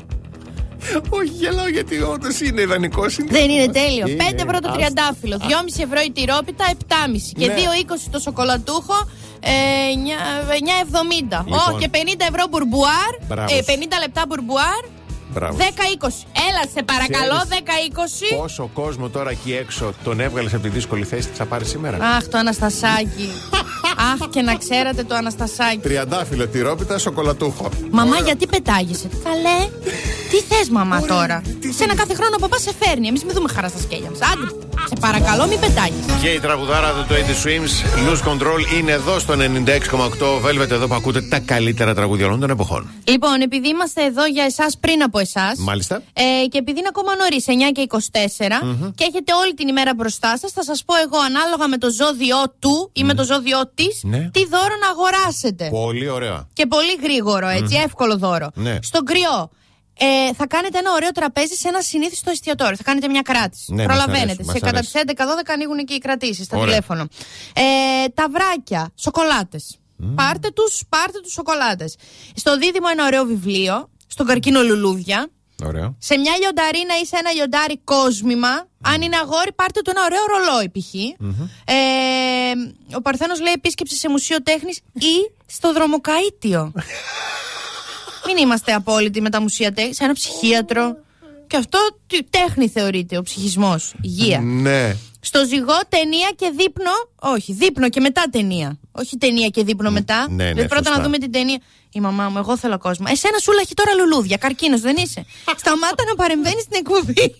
Όχι, 1.09 1.29
γελάω 1.41 1.67
γιατί 1.67 2.01
όντως 2.01 2.39
είναι 2.39 2.61
ιδανικό. 2.61 3.03
Δεν 3.29 3.49
είναι 3.49 3.67
τέλειο. 3.71 4.07
Είναι. 4.07 4.23
5 4.29 4.33
ευρώ 4.45 4.59
το 4.59 4.69
Άστα. 4.69 4.71
τριαντάφυλλο, 4.73 5.37
2,5 5.37 5.83
ευρώ 5.83 5.99
η 6.07 6.11
τυρόπιτα, 6.11 6.65
7,5. 6.69 7.31
Και 7.39 7.47
Ναι. 7.47 7.53
2,20 7.53 8.09
το 8.11 8.19
σοκολατούχο, 8.19 8.97
ε, 9.39 9.51
9,70. 9.93 11.43
Λοιπόν. 11.45 11.75
Ω, 11.75 11.77
και 11.79 11.89
50 11.91 12.25
ευρώ 12.31 12.43
μπουρμπουάρ, 12.49 13.11
Μπράβο 13.27 13.53
ε, 13.55 13.57
σου. 13.57 13.65
50 13.65 13.97
λεπτά 14.03 14.23
μπουρμπουάρ, 14.27 14.83
Μπράβο. 15.33 15.57
10-20. 15.57 16.25
Έλα, 16.49 16.63
σε 16.73 16.83
παρακαλώ, 16.83 17.41
Ξέρεις 17.49 17.63
10-20. 18.33 18.37
Πόσο 18.37 18.69
κόσμο 18.73 19.09
τώρα 19.09 19.29
εκεί 19.29 19.53
έξω 19.53 19.93
τον 20.03 20.19
έβγαλες 20.19 20.53
από 20.53 20.63
τη 20.63 20.69
δύσκολη 20.69 21.03
θέση 21.03 21.27
τη 21.27 21.35
θα 21.37 21.45
πάρει 21.45 21.65
σήμερα; 21.65 21.97
Αχ, 22.15 22.27
το 22.27 22.37
Αναστασάκι. 22.37 23.29
Αχ, 24.13 24.29
και 24.29 24.41
να 24.41 24.55
ξέρατε 24.55 25.03
το 25.03 25.15
Αναστασάκι. 25.15 25.77
Τριαντάφυλλο, 25.77 26.47
τυρόπιτα, 26.47 26.97
σοκολατούχο. 26.97 27.69
Μαμά, 27.91 28.17
γιατί 28.17 28.47
πετάγεσαι; 28.47 29.07
Καλέ. 29.23 29.69
Τι 30.29 30.37
θες, 30.41 30.69
μαμά, 30.69 31.01
τώρα; 31.01 31.41
τι 31.59 31.73
Σε 31.73 31.83
ένα 31.83 31.95
κάθε 31.95 32.13
χρόνο 32.13 32.31
ο 32.37 32.39
παπάς 32.39 32.61
σε 32.61 32.71
φέρνει. 32.79 33.07
Εμείς 33.07 33.23
μην 33.23 33.33
δούμε 33.33 33.49
χαρά 33.53 33.67
στα 33.67 33.79
σκέλια 33.79 34.09
μας. 34.09 34.19
Άντε, 34.21 34.45
σε 34.87 34.95
παρακαλώ, 34.99 35.47
μην 35.47 35.59
πετάγεσαι. 35.59 36.17
Και 36.21 36.29
η 36.29 36.39
τραγουδάρα 36.39 36.91
του 36.93 37.13
20 37.13 37.47
Swims, 37.47 37.73
Lose 38.07 38.23
Control, 38.31 38.77
είναι 38.77 38.91
εδώ 38.91 39.19
στο 39.19 39.33
96,8 39.33 40.41
Velvet, 40.45 40.69
εδώ 40.69 40.87
που 40.87 40.93
ακούτε 40.93 41.21
τα 41.21 41.39
καλύτερα 41.39 41.93
τραγούδια 41.93 42.25
όλων 42.25 42.39
των 42.39 42.49
εποχών. 42.49 42.89
Λοιπόν, 43.03 43.41
επειδή 43.41 43.67
είμαστε 43.67 44.03
εδώ 44.05 44.25
για 44.25 44.43
εσάς 44.43 44.77
πριν 44.77 45.03
από 45.03 45.19
εσάς. 45.19 45.57
Μάλιστα. 45.57 46.01
Ε, 46.13 46.23
και 46.51 46.57
επειδή 46.57 46.79
είναι 46.79 46.87
ακόμα 46.89 47.15
νωρίς, 47.15 47.45
9 47.47 47.71
και 47.71 47.81
24, 47.81 48.61
και 48.95 49.03
έχετε 49.09 49.33
όλη 49.41 49.53
την 49.53 49.67
ημέρα 49.67 49.91
μπροστά 49.95 50.37
σας, 50.37 50.51
θα 50.51 50.63
σας 50.63 50.83
πω 50.85 50.93
εγώ 51.05 51.17
ανάλογα 51.25 51.67
με 51.67 51.77
το 51.77 51.89
ζώδιό 51.91 52.41
του 52.59 52.89
ή 52.93 53.03
με 53.03 53.13
το 53.13 53.23
ζώδιό 53.23 53.71
της, 53.75 53.99
Ναι. 54.03 54.29
τι 54.33 54.45
δώρο 54.45 54.75
να 54.81 54.87
αγοράσετε. 54.89 55.69
Πολύ 55.69 56.09
ωραία. 56.09 56.47
Και 56.53 56.65
πολύ 56.65 56.95
γρήγορο, 57.03 57.47
έτσι, 57.47 57.75
εύκολο 57.85 58.17
δώρο. 58.17 58.49
Ναι. 58.53 58.77
Στον 58.81 59.05
κρυό. 59.05 59.49
Ε, 59.99 60.33
θα 60.33 60.47
κάνετε 60.47 60.77
ένα 60.77 60.91
ωραίο 60.93 61.11
τραπέζι 61.11 61.53
σε 61.55 61.67
ένα 61.67 61.81
συνήθιστο 61.81 62.29
εστιατόριο. 62.31 62.75
Θα 62.75 62.83
κάνετε 62.83 63.07
μια 63.07 63.21
κράτηση. 63.21 63.73
Ναι, 63.73 63.85
μας 63.85 63.85
Προλαβαίνετε. 63.85 64.21
αρέσει, 64.23 64.43
μας 64.43 64.53
σε 64.55 64.59
κατά 64.59 64.77
αρέσει. 64.77 64.91
τις 64.91 65.01
11-12 65.01 65.53
ανοίγουν 65.53 65.77
και 65.85 65.93
οι 65.93 65.97
κρατήσεις 65.97 66.45
στα 66.45 66.57
Ωραία. 66.57 66.69
τηλέφωνο. 66.69 67.07
Ε, 67.53 68.07
ταυράκια, 68.13 68.91
σοκολάτες. 68.95 69.77
Πάρτε 70.15 70.49
τους, 70.49 70.81
πάρτε 70.89 71.19
τους 71.19 71.31
σοκολάτες. 71.31 71.95
Στο 72.35 72.57
δίδυμο 72.57 72.87
ένα 72.91 73.05
ωραίο 73.05 73.23
βιβλίο. 73.25 73.89
Στον 74.07 74.25
καρκίνο 74.25 74.61
λουλούδια. 74.61 75.27
Ωραίο. 75.65 75.95
Σε 75.99 76.17
μια 76.17 76.37
λιονταρίνα 76.37 76.99
ή 77.01 77.05
σε 77.05 77.17
ένα 77.17 77.31
λιοντάρι 77.31 77.77
κόσμημα. 77.83 78.67
Αν 78.81 79.01
είναι 79.01 79.15
αγόρι, 79.15 79.53
πάρτε 79.53 79.81
του 79.81 79.89
ένα 79.95 80.01
ωραίο 80.03 80.19
ρολόι 80.25 80.69
π.χ. 80.69 80.93
Ε, 81.65 81.75
ο 82.95 83.01
Παρθένος 83.01 83.39
λέει 83.41 83.53
επίσκεψη 83.53 83.95
σε 83.95 84.09
μουσείο 84.09 84.43
τέχνης 84.43 84.77
ή 84.93 85.31
στο 85.45 85.73
δρομοκαΐτιο. 85.73 86.71
Μην 88.27 88.37
είμαστε 88.37 88.73
απόλυτοι 88.73 89.21
με 89.21 89.29
τα 89.29 89.41
μουσεία 89.41 89.71
τέχνης. 89.73 89.95
Σε 89.95 90.03
ένα 90.03 90.13
ψυχίατρο. 90.13 90.95
Και 91.47 91.57
αυτό 91.57 91.79
τι 92.07 92.23
τέχνη 92.23 92.67
θεωρείται, 92.69 93.17
ο 93.17 93.21
ψυχισμός, 93.21 93.93
υγεία. 94.01 94.39
Ναι. 94.39 94.95
Στο 95.19 95.45
ζυγό 95.45 95.79
ταινία 95.89 96.29
και 96.35 96.51
δείπνο. 96.57 96.91
Όχι, 97.19 97.53
δείπνο 97.53 97.89
και 97.89 97.99
μετά 97.99 98.23
ταινία. 98.31 98.79
Όχι 98.91 99.17
ταινία 99.17 99.47
και 99.47 99.63
δείπνο 99.63 99.91
μετά. 99.91 100.27
ναι, 100.29 100.35
ναι, 100.43 100.49
Δηλαδή 100.49 100.67
πρώτα 100.67 100.83
σωστά. 100.83 100.97
να 100.97 101.03
δούμε 101.03 101.17
την 101.17 101.31
ταινία. 101.31 101.59
Η 101.91 101.99
μαμά 101.99 102.29
μου, 102.29 102.37
εγώ 102.37 102.57
θέλω 102.57 102.77
κόσμο. 102.77 103.05
Εσένα 103.09 103.37
σου 103.37 103.51
λαχεί 103.51 103.73
τώρα 103.73 103.93
λουλούδια. 103.93 104.37
Καρκίνος 104.37 104.81
δεν 104.81 104.95
είσαι. 104.95 105.25
Σταμάτα 105.57 106.03
να 106.09 106.15
παρεμβαίνεις 106.15 106.61
στην 106.61 106.77
εκπομπή. 106.83 107.35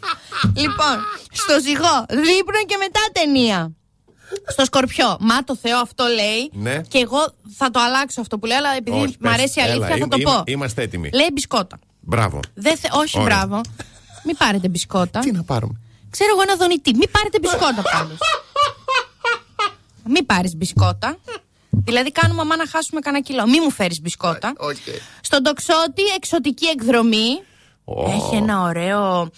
λοιπόν, 0.62 0.96
στο 1.32 1.60
ζυγό 1.60 1.94
δείπνο 2.08 2.60
και 2.66 2.76
μετά 2.78 3.00
ταινία. 3.12 3.72
Στο 4.46 4.64
σκορπιό. 4.64 5.16
Μα 5.20 5.44
το 5.44 5.56
Θεό 5.56 5.78
αυτό 5.78 6.04
λέει. 6.06 6.50
Ναι. 6.52 6.80
Και 6.88 6.98
εγώ 6.98 7.32
θα 7.56 7.70
το 7.70 7.80
αλλάξω 7.80 8.20
αυτό 8.20 8.38
που 8.38 8.46
λέω, 8.46 8.56
αλλά 8.56 8.76
επειδή 8.76 8.96
Όχι, 8.96 9.06
μου 9.06 9.14
πες. 9.20 9.32
αρέσει 9.32 9.58
η 9.60 9.62
αλήθεια 9.62 9.86
Έλα, 9.86 9.96
θα 9.96 10.08
το 10.08 10.16
είμαι- 10.20 10.30
πω. 10.32 10.42
Είμαστε 10.46 10.82
έτοιμοι. 10.82 11.10
Λέει 11.12 11.28
μπισκότα. 11.32 11.78
Μπράβο. 12.00 12.40
Δεν 12.54 12.76
θε... 12.76 12.88
Όχι, 12.92 13.18
Ωραία. 13.20 13.36
μπράβο. 13.46 13.60
Μην 14.24 14.36
πάρετε 14.36 14.68
μπισκότα. 14.68 15.18
Τι 15.20 15.32
να 15.32 15.42
πάρουμε; 15.42 15.80
Ξέρω 16.10 16.30
εγώ 16.32 16.42
ένα 16.42 16.56
δονητή. 16.56 16.94
Μην 16.96 17.10
πάρετε 17.10 17.38
μπισκότα 17.38 17.82
πάντως. 17.92 18.18
Μην 20.06 20.26
πάρεις 20.26 20.56
μπισκότα. 20.56 21.16
Δηλαδή, 21.70 22.12
κάνουμε 22.12 22.36
αμάν 22.42 22.56
να 22.56 22.66
χάσουμε 22.66 23.00
κανένα 23.00 23.24
κιλό. 23.24 23.46
Μην 23.46 23.60
μου 23.64 23.70
φέρεις 23.70 24.00
μπισκότα. 24.00 24.52
Οκ. 24.56 24.76
Στον 25.20 25.42
τοξότη, 25.42 26.02
εξωτική 26.16 26.66
εκδρομή. 26.66 27.42
Ω. 27.84 28.10
Έχει 28.10 28.34
ένα 28.36 28.60
ωραίο 28.62 28.98
τρο- 29.00 29.28
ε, 29.28 29.30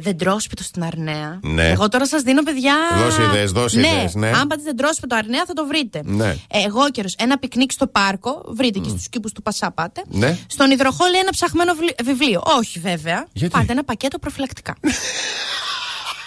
δεντρόσπιτο 0.00 0.62
στην 0.62 0.82
Αρνέα. 0.84 1.38
Ναι. 1.42 1.68
Εγώ 1.68 1.88
τώρα 1.88 2.06
σας 2.06 2.22
δίνω, 2.22 2.42
παιδιά. 2.42 2.74
Δώσε 3.04 3.22
ιδέες, 3.22 3.52
δώσε 3.52 3.80
ναι. 3.80 3.86
ιδέες, 3.88 4.14
ναι. 4.14 4.28
Αν 4.28 4.46
πάτε 4.46 4.62
δεντρόσπιτο 4.62 5.16
Αρνέα 5.16 5.44
θα 5.46 5.52
το 5.52 5.66
βρείτε. 5.66 6.00
Ναι. 6.04 6.28
Ε, 6.28 6.62
αιγόκερο. 6.66 7.08
Ένα 7.18 7.38
πικνίκ 7.38 7.72
στο 7.72 7.86
πάρκο. 7.86 8.42
Βρείτε 8.48 8.78
και 8.78 8.88
στους 8.88 9.08
κήπους 9.08 9.32
του 9.32 9.42
Πασά 9.42 9.70
πάτε. 9.70 10.02
Ναι. 10.08 10.38
Στον 10.46 10.70
υδροχόο 10.70 11.18
ένα 11.18 11.30
ψαχμένο 11.30 11.74
βλι- 11.74 12.02
βιβλίο. 12.04 12.42
Όχι 12.58 12.78
βέβαια. 12.78 13.26
Γιατί; 13.32 13.52
Πάτε 13.58 13.72
ένα 13.72 13.84
πακέτο 13.84 14.18
προφυλακτικά. 14.18 14.74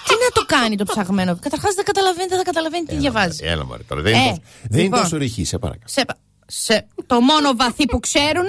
τι 0.07 0.13
να 0.13 0.29
το 0.33 0.45
κάνει 0.45 0.75
το 0.75 0.83
ψαγμένο. 0.83 1.37
Καταρχάς 1.41 1.73
δεν 1.75 1.85
καταλαβαίνει, 1.85 2.27
δεν 2.27 2.43
καταλαβαίνει 2.43 2.85
τι 2.85 2.95
διαβάζει. 2.95 3.39
Έλα, 3.45 3.65
μωρέ, 3.65 3.83
τώρα. 3.83 4.01
Δεν 4.01 4.13
είναι 4.13 4.23
Ε, 4.23 4.29
τόσο- 4.29 4.41
δεν 4.61 4.71
είναι 4.79 4.81
λοιπόν. 4.83 5.01
τόσο 5.01 5.17
ρηχή, 5.17 5.43
σε 5.45 5.57
παρακαλώ. 5.57 5.85
Σε, 5.87 6.05
σε, 6.47 6.87
το 7.05 7.19
μόνο 7.21 7.55
βαθύ 7.55 7.85
που 7.85 7.99
ξέρουν 7.99 8.47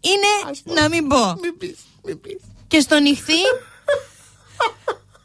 είναι 0.00 0.52
να 0.80 0.88
μην 0.88 1.08
πω. 1.08 1.34
Και 2.70 2.80
στο 2.80 2.98
νυχθή 2.98 3.42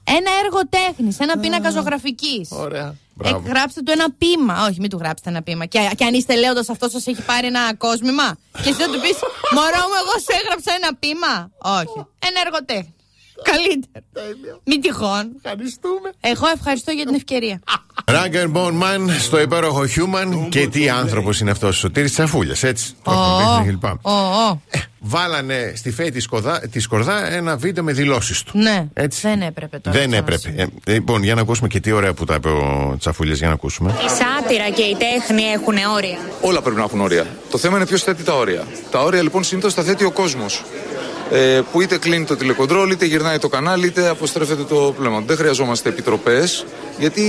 ένα 0.03 0.31
έργο 0.43 0.59
τέχνης, 0.69 1.19
ένα 1.19 1.37
πίνακα 1.37 1.69
ζωγραφική. 1.69 2.47
Ωραία. 2.49 2.85
Ε, 2.87 3.29
Μπράβο. 3.29 3.47
γράψτε 3.47 3.81
του 3.81 3.91
ένα 3.91 4.11
πείμα. 4.11 4.65
Όχι, 4.65 4.79
μην 4.79 4.89
του 4.89 4.97
γράψετε 4.97 5.29
ένα 5.29 5.41
πείμα. 5.43 5.65
Και, 5.65 5.89
και 5.95 6.05
αν 6.05 6.13
είστε 6.13 6.35
λέοντας 6.35 6.69
αυτός 6.69 6.91
σας 6.91 7.07
έχει 7.07 7.21
πάρει 7.21 7.47
ένα 7.47 7.75
κόσμημα. 7.75 8.37
Και 8.63 8.69
εσύ 8.69 8.79
θα 8.81 8.85
του 8.89 8.99
πεις 9.01 9.17
Μωρό 9.51 9.83
μου, 9.89 9.97
εγώ 10.01 10.13
σου 10.19 10.31
έγραψα 10.41 10.71
ένα 10.73 10.95
πείμα. 10.95 11.51
Όχι. 11.79 11.99
Ένα 12.27 12.39
έργο 12.45 12.57
τέχνη. 13.43 13.63
Καλύτερο. 14.13 14.61
Μην 14.65 14.81
τυχόν. 14.81 15.31
Ευχαριστούμε. 15.43 16.09
Εγώ 16.19 16.47
ευχαριστώ 16.55 16.91
για 16.91 17.05
την 17.05 17.15
ευκαιρία. 17.15 17.59
Ragger 18.05 18.51
Bone 18.53 18.81
Man 18.83 19.09
στο 19.19 19.39
υπέροχο 19.41 19.81
Human. 19.81 20.47
Και 20.49 20.67
τι 20.67 20.89
άνθρωπος 20.89 21.39
είναι 21.39 21.51
αυτός 21.51 21.69
ο 21.75 21.79
Σωτήρης 21.79 22.11
Τσαφούλιας, 22.11 22.63
έτσι. 22.63 22.93
Το 23.03 23.11
έχουμε 23.11 23.37
δείξει 23.43 23.63
και 23.63 23.71
λοιπά. 23.71 23.99
Ω, 24.01 24.11
ω. 24.11 24.59
Ε, 24.69 24.79
Βάλανε 24.99 25.73
στη 25.75 25.91
ΦΕΗ 25.91 26.11
της 26.11 26.23
Σκορδά, 26.23 26.59
της 26.71 26.83
Σκορδά 26.83 27.31
ένα 27.33 27.57
βίντεο 27.57 27.83
με 27.83 27.93
δηλώσεις 27.93 28.43
του. 28.43 28.57
Ναι, 28.57 28.87
Έτσι. 28.93 29.27
δεν 29.27 29.41
έπρεπε 29.41 29.79
τώρα. 29.79 29.99
Δεν 29.99 30.09
να 30.09 30.15
έπρεπε. 30.15 30.39
συμβεί. 30.41 30.61
Ε, 30.85 30.91
λοιπόν, 30.91 31.23
για 31.23 31.35
να 31.35 31.41
ακούσουμε 31.41 31.67
και 31.67 31.79
τι 31.79 31.91
ωραία 31.91 32.13
που 32.13 32.25
τα 32.25 32.35
είπε 32.35 32.49
ο 32.49 32.95
Τσαφούλιας, 32.99 33.37
για 33.37 33.47
να 33.47 33.53
ακούσουμε. 33.53 33.91
Η 34.05 34.09
σάτυρα 34.09 34.69
και 34.69 34.81
η 34.81 34.95
τέχνη 34.99 35.43
έχουν 35.43 35.73
όρια. 35.95 36.17
Όλα 36.41 36.61
πρέπει 36.61 36.77
να 36.77 36.83
έχουν 36.83 37.01
όρια. 37.01 37.25
Το 37.51 37.57
θέμα 37.57 37.77
είναι 37.77 37.85
ποιος 37.85 38.03
θέτει 38.03 38.23
τα 38.23 38.33
όρια. 38.33 38.63
Τα 38.91 38.99
όρια 39.03 39.21
λοιπόν 39.21 39.43
συνήθως 39.43 39.73
τα 39.73 39.83
θέτει 39.83 40.03
ο 40.03 40.11
κόσμος. 40.11 40.63
Ε, 41.31 41.61
που 41.71 41.81
είτε 41.81 41.97
κλείνει 41.97 42.25
το 42.25 42.35
τηλεκοντρόλ, 42.35 42.91
είτε 42.91 43.05
γυρνάει 43.05 43.37
το 43.37 43.47
κανάλι, 43.49 43.85
είτε 43.87 44.07
αποστρέφεται 44.09 44.63
το 44.63 44.93
πλέον. 44.97 45.23
Δεν 45.27 45.37
χρειαζόμαστε 45.37 45.89
επιτροπές, 45.89 46.65
γιατί 46.99 47.23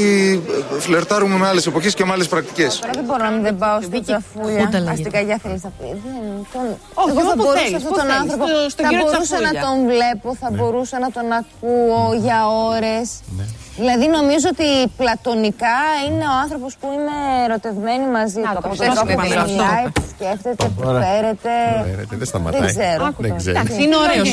ε, 0.76 0.81
φλερτάρουμε 0.81 1.37
με 1.38 1.47
άλλες 1.47 1.67
εποχές 1.67 1.95
και 1.95 2.05
με 2.05 2.12
άλλες 2.12 2.29
πρακτικές. 2.29 2.79
Τώρα 2.79 2.93
δεν 2.95 3.05
μπορώ 3.05 3.25
να 3.25 3.31
μην 3.31 3.43
δεν 3.43 3.57
πάω 3.59 3.81
στην 3.83 4.03
Τσαφούλια. 4.03 4.65
Χούντα 4.65 4.79
λέγεται. 4.81 4.91
Αστικά 4.91 5.38
θέλεις 5.43 5.62
να 5.62 5.71
πει. 5.79 5.85
Δεν, 5.85 6.47
τον... 6.53 6.62
Όχι, 6.95 7.11
Εγώ 7.11 7.21
θα 7.21 7.26
όπου 7.33 7.43
μπορούσα 7.43 7.59
θέλεις, 7.62 7.75
αυτόν 7.76 7.91
πού 7.93 7.97
τον 7.99 8.07
θέλεις, 8.07 8.21
άνθρωπο. 8.23 8.45
στο- 8.47 8.71
στον 8.71 8.85
θα 8.85 8.91
κύριο 8.91 9.05
μπορούσα 9.05 9.35
να 9.41 9.50
Τσαφούλια. 9.50 9.62
τον 9.67 9.76
βλέπω, 9.93 10.29
θα 10.43 10.49
μπορούσα 10.57 10.97
να 11.05 11.11
τον 11.17 11.26
ακούω 11.41 12.00
για 12.25 12.38
ώρες. 12.73 13.07
Δηλαδή 13.76 14.06
νομίζω 14.09 14.49
ότι 14.50 14.92
πλατωνικά 14.97 15.76
είναι 16.06 16.25
ο 16.25 16.35
άνθρωπος 16.42 16.76
που 16.80 16.88
είμαι 16.95 17.45
ερωτευμένη 17.45 18.06
μαζί 18.11 18.40
του. 18.40 18.49
Από 18.50 18.54
το 18.54 18.61
τον 18.62 18.71
ξέρεις 18.73 18.95
τρόπο 18.95 19.09
και 19.09 19.14
που 19.14 19.21
εμείς 19.21 19.37
αυτό. 19.37 19.52
μιλάει, 19.52 19.85
που 19.95 20.02
σκέφτεται, 20.14 20.64
που 20.76 20.83
φέρεται. 20.83 21.54
Φέρεται, 21.85 22.16
δεν 22.16 22.26
σταματάει. 22.26 22.61
Δεν 22.61 22.71
ξέρω. 22.71 23.14
Δεν 23.18 23.37
ξέρω. 23.37 23.59
Εντάξει, 23.59 23.83
είναι 23.83 23.97
ωραίος. 23.97 24.28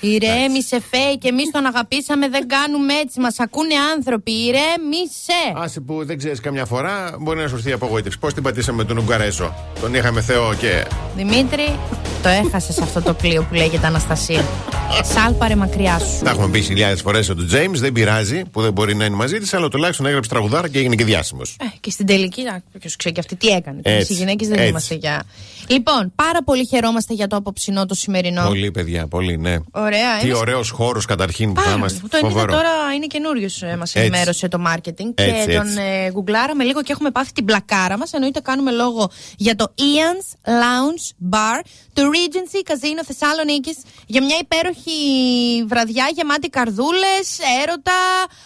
Ηρέμησε. 0.00 0.38
Ηρέμησε, 0.38 0.80
Φέη, 0.90 1.18
και 1.18 1.28
εμείς 1.28 1.50
τον 1.50 1.66
αγαπήσαμε. 1.66 2.28
Δεν 2.28 2.48
κάνουμε 2.48 2.94
έτσι. 2.94 3.20
Μας 3.20 3.38
ακούνε 3.38 3.74
άνθρωποι. 3.94 4.30
Ηρέμησε. 4.32 5.40
Άσε 5.54 5.80
που 5.80 6.04
δεν 6.04 6.18
ξέρεις 6.18 6.40
καμιά 6.40 6.64
φορά, 6.64 7.16
μπορεί 7.20 7.40
να 7.40 7.48
σου 7.48 7.54
έρθει 7.54 7.68
η 7.68 7.72
απογοήτευση. 7.72 8.18
Πώς 8.18 8.34
την 8.34 8.42
πατήσαμε 8.42 8.76
με 8.76 8.84
τον 8.84 8.98
Ουγγαρέζο; 8.98 9.54
Τον 9.80 9.94
είχαμε 9.94 10.20
Θεό 10.20 10.54
και. 10.54 10.84
Δημήτρη, 11.16 11.78
το 12.22 12.28
έχασες 12.28 12.78
αυτό 12.78 13.02
το 13.02 13.14
πλοίο 13.14 13.42
που 13.42 13.54
λέγεται 13.54 13.86
Αναστασία. 13.86 14.44
Σάλπαρε 15.02 15.54
μακριά 15.56 15.98
σου. 15.98 16.24
Τα 16.24 16.30
έχουμε 16.30 16.48
πει 16.48 16.60
χιλιάδες 16.60 17.00
φορές 17.00 17.26
του 17.26 17.46
Τζέιμς, 17.46 17.80
δεν 17.80 17.92
πειράζει 17.92 18.42
που 18.44 18.62
δεν 18.62 18.72
μπορεί 18.72 18.94
να 18.94 19.04
είναι 19.04 19.16
μαζί 19.16 19.38
της, 19.38 19.54
αλλά 19.54 19.68
τουλάχιστον 19.68 20.06
έγραψε 20.06 20.30
τραγουδάρα 20.30 20.68
και 20.68 20.78
έγινε 20.78 20.94
και 20.94 21.04
διάσημος. 21.04 21.56
Ε, 21.60 21.64
και 21.80 21.90
στην 21.90 22.06
τελική, 22.06 22.42
ποιος 22.78 22.96
ξέρει 22.96 23.14
και 23.14 23.20
αυτή 23.20 23.36
τι 23.36 23.48
έκανε. 23.48 23.80
Εμείς 23.82 24.00
Έτσι, 24.00 24.12
οι 24.12 24.16
γυναίκες 24.16 24.48
δεν 24.48 24.56
έτσι. 24.56 24.68
είμαστε 24.68 24.94
για. 24.94 25.22
Λοιπόν, 25.66 26.12
πάρα 26.14 26.42
πολύ 26.44 26.66
χαιρόμαστε 26.66 27.14
για 27.14 27.26
το 27.26 27.36
απόψινό 27.36 27.86
το 27.86 27.94
σημερινό. 27.94 28.46
Πολύ, 28.46 28.70
παιδιά, 28.70 29.06
πολύ, 29.06 29.36
ναι. 29.38 29.56
Ωραία, 29.96 30.18
Τι 30.18 30.26
ένας- 30.26 30.38
ωραίος 30.40 30.70
χώρος 30.70 31.04
καταρχήν 31.04 31.52
που 31.52 31.60
θα 31.60 31.64
Πάρα, 31.66 31.76
είμαστε. 31.76 32.00
το 32.10 32.18
είδα 32.18 32.28
Φοβερό. 32.28 32.52
τώρα, 32.52 32.70
είναι 32.96 33.06
καινούριος, 33.06 33.62
ε, 33.62 33.76
μας 33.76 33.94
Έτσι. 33.94 33.98
ενημέρωσε 33.98 34.48
το 34.48 34.58
marketing. 34.66 35.12
και 35.14 35.22
Έτσι, 35.22 35.46
τον 35.56 35.66
έτσι. 35.66 35.80
ε, 35.80 36.10
γκουγκλάραμε 36.10 36.64
λίγο 36.64 36.82
και 36.82 36.92
έχουμε 36.92 37.10
πάθει 37.10 37.32
την 37.32 37.44
πλακάρα 37.44 37.98
μας. 37.98 38.12
Εννοείται 38.12 38.40
κάνουμε 38.40 38.70
λόγο 38.70 39.10
για 39.36 39.54
το 39.56 39.74
Ian's 39.78 40.48
Lounge 40.50 41.34
Bar 41.34 41.60
του 41.92 42.02
Regency 42.14 42.70
Casino 42.72 43.02
Θεσσαλονίκης 43.06 43.76
για 44.06 44.22
μια 44.24 44.36
υπέροχη 44.40 44.90
υπάρχει 44.90 45.64
βραδιά 45.68 46.10
γεμάτη 46.14 46.48
καρδούλες, 46.48 47.38
έρωτα, 47.62 47.92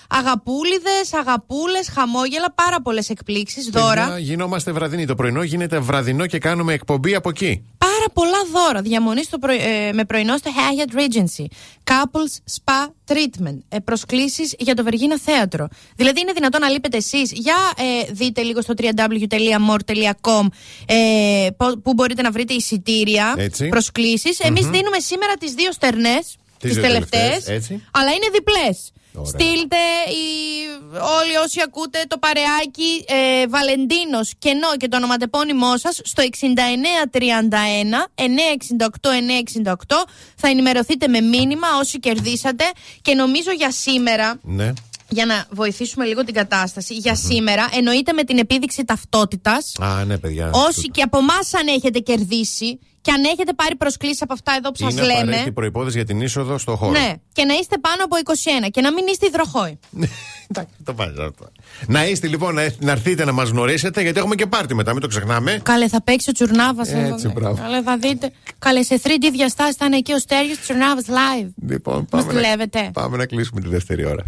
αγαπούλιδες, 0.08 1.12
αγαπούλες, 1.20 1.88
χαμόγελα, 1.94 2.52
πάρα 2.54 2.80
πολλές 2.82 3.08
εκπλήξεις, 3.10 3.68
δώρα. 3.68 4.04
Παιδιά, 4.04 4.18
Γινόμαστε 4.18 4.72
βραδινοί. 4.72 5.06
Το 5.06 5.14
πρωινό 5.14 5.42
γίνεται 5.42 5.78
βραδινό 5.78 6.26
και 6.26 6.38
κάνουμε 6.38 6.72
εκπομπή 6.72 7.14
από 7.14 7.28
εκεί. 7.28 7.64
Πάρα 7.78 8.06
πολλά 8.12 8.38
δώρα. 8.52 8.80
Διαμονή 8.82 9.22
στο 9.24 9.38
πρωι- 9.38 9.60
ε, 9.60 9.92
με 9.92 10.04
πρωινό 10.04 10.36
στο 10.36 10.50
Hyatt 10.54 10.98
Regency. 10.98 11.33
Couples 11.84 12.52
Spa 12.56 12.88
Treatment. 13.12 13.58
Ε, 13.68 13.78
Προσκλήσεις 13.78 14.54
για 14.58 14.74
το 14.74 14.82
Βεργίνα 14.82 15.18
Θέατρο. 15.18 15.68
Δηλαδή 15.96 16.20
είναι 16.20 16.32
δυνατόν 16.32 16.60
να 16.60 16.68
λείπετε 16.68 16.96
εσείς. 16.96 17.32
Για 17.32 17.56
ε, 17.76 18.12
δείτε 18.12 18.42
λίγο 18.42 18.60
στο 18.62 18.74
www.more.com 18.76 20.46
ε, 20.86 21.48
πο- 21.56 21.78
που 21.82 21.94
μπορείτε 21.94 22.22
να 22.22 22.30
βρείτε 22.30 22.54
εισιτήρια, 22.54 23.34
Έτσι. 23.38 23.68
προσκλήσεις. 23.68 24.38
Εμείς 24.40 24.66
δίνουμε 24.66 24.98
σήμερα 24.98 25.34
τις 25.34 25.52
δύο 25.54 25.72
στερνές, 25.72 26.20
Τις 26.22 26.36
τις 26.58 26.72
δύο 26.72 26.82
τελευταίες, 26.82 27.22
τελευταίες, 27.44 27.56
έτσι. 27.56 27.82
αλλά 27.90 28.10
είναι 28.10 28.26
διπλές. 28.32 28.90
Ωραία. 29.16 29.30
Στείλτε 29.30 29.76
οι, 30.16 30.24
όλοι 31.20 31.36
όσοι 31.44 31.60
ακούτε 31.64 32.04
το 32.08 32.18
παρεάκι 32.18 33.04
ε, 33.06 33.46
Βαλεντίνος 33.46 34.32
κενό 34.38 34.76
και 34.76 34.88
το 34.88 34.96
ονοματεπώνυμό 34.96 35.78
σας 35.78 36.00
στο 36.04 36.22
6931 36.40 36.44
968 39.62 39.64
968 39.64 39.74
θα 40.36 40.48
ενημερωθείτε 40.48 41.08
με 41.08 41.20
μήνυμα 41.20 41.68
όσοι 41.80 41.98
κερδίσατε 42.00 42.64
και 43.02 43.14
νομίζω 43.14 43.50
για 43.52 43.70
σήμερα 43.70 44.38
Ναι. 44.42 44.72
για 45.08 45.26
να 45.26 45.46
βοηθήσουμε 45.50 46.04
λίγο 46.04 46.24
την 46.24 46.34
κατάσταση 46.34 46.94
για 46.94 47.14
σήμερα 47.14 47.68
εννοείται 47.72 48.12
με 48.12 48.24
την 48.24 48.38
επίδειξη 48.38 48.84
ταυτότητας 48.84 49.72
Α, 49.80 50.04
ναι, 50.04 50.18
παιδιά. 50.18 50.50
όσοι 50.52 50.90
και 50.90 51.02
από 51.02 51.18
εμάς 51.18 51.54
αν 51.54 51.66
έχετε 51.66 51.98
κερδίσει 51.98 52.78
και 53.04 53.10
αν 53.12 53.24
έχετε 53.24 53.52
πάρει 53.52 53.74
προσκλήσεις 53.76 54.22
από 54.22 54.32
αυτά 54.32 54.52
εδώ 54.58 54.70
που 54.70 54.76
σας 54.76 54.92
Είναι 54.92 55.02
λέμε 55.02 55.20
απαραίτητη 55.20 55.52
προπόθεση 55.52 55.96
για 55.96 56.06
την 56.06 56.20
είσοδο 56.20 56.58
στο 56.58 56.76
χώρο. 56.76 56.90
ναι, 56.90 57.12
και 57.32 57.44
να 57.44 57.54
είστε 57.54 57.76
πάνω 57.78 58.04
από 58.04 58.16
21 58.64 58.68
και 58.70 58.80
να 58.80 58.92
μην 58.92 59.04
είστε 59.10 59.26
υδροχόοι. 59.26 59.78
Εντάξει, 60.50 60.74
το 60.84 60.94
βάζω 60.94 61.22
αυτό. 61.22 61.46
Να 61.86 62.06
είστε 62.06 62.26
λοιπόν, 62.26 62.54
να, 62.54 62.66
να 62.78 62.90
έρθετε 62.92 63.24
να 63.24 63.32
μας 63.32 63.48
γνωρίσετε, 63.48 64.02
γιατί 64.02 64.18
έχουμε 64.18 64.34
και 64.34 64.46
πάρτι 64.46 64.74
μετά, 64.74 64.92
μην 64.92 65.00
το 65.00 65.06
ξεχνάμε. 65.06 65.60
Καλέ, 65.62 65.88
θα 65.88 66.02
παίξει 66.02 66.30
ο 66.30 66.32
Τσουρνάβας. 66.32 66.88
Έτσι, 66.92 67.28
μπράβο. 67.28 67.56
Καλέ, 67.62 67.82
θα 67.82 67.96
δείτε. 67.96 68.30
Καλέ, 68.58 68.82
σε 68.82 69.00
3D 69.04 69.24
διαστάσεις 69.32 69.76
θα 69.76 69.84
είναι 69.84 69.96
εκεί 69.96 70.12
ο 70.12 70.18
Στέργιος 70.18 70.58
Τσουρνάβας 70.58 71.04
live. 71.08 71.48
Λοιπόν, 71.68 71.96
Μας 71.96 72.06
πάμε, 72.10 72.24
να, 72.24 72.32
δουλεύετε. 72.32 72.90
πάμε 72.92 73.16
να 73.16 73.26
κλείσουμε 73.26 73.60
τη 73.60 73.68
δεύτερη 73.68 74.06
ώρα. 74.06 74.22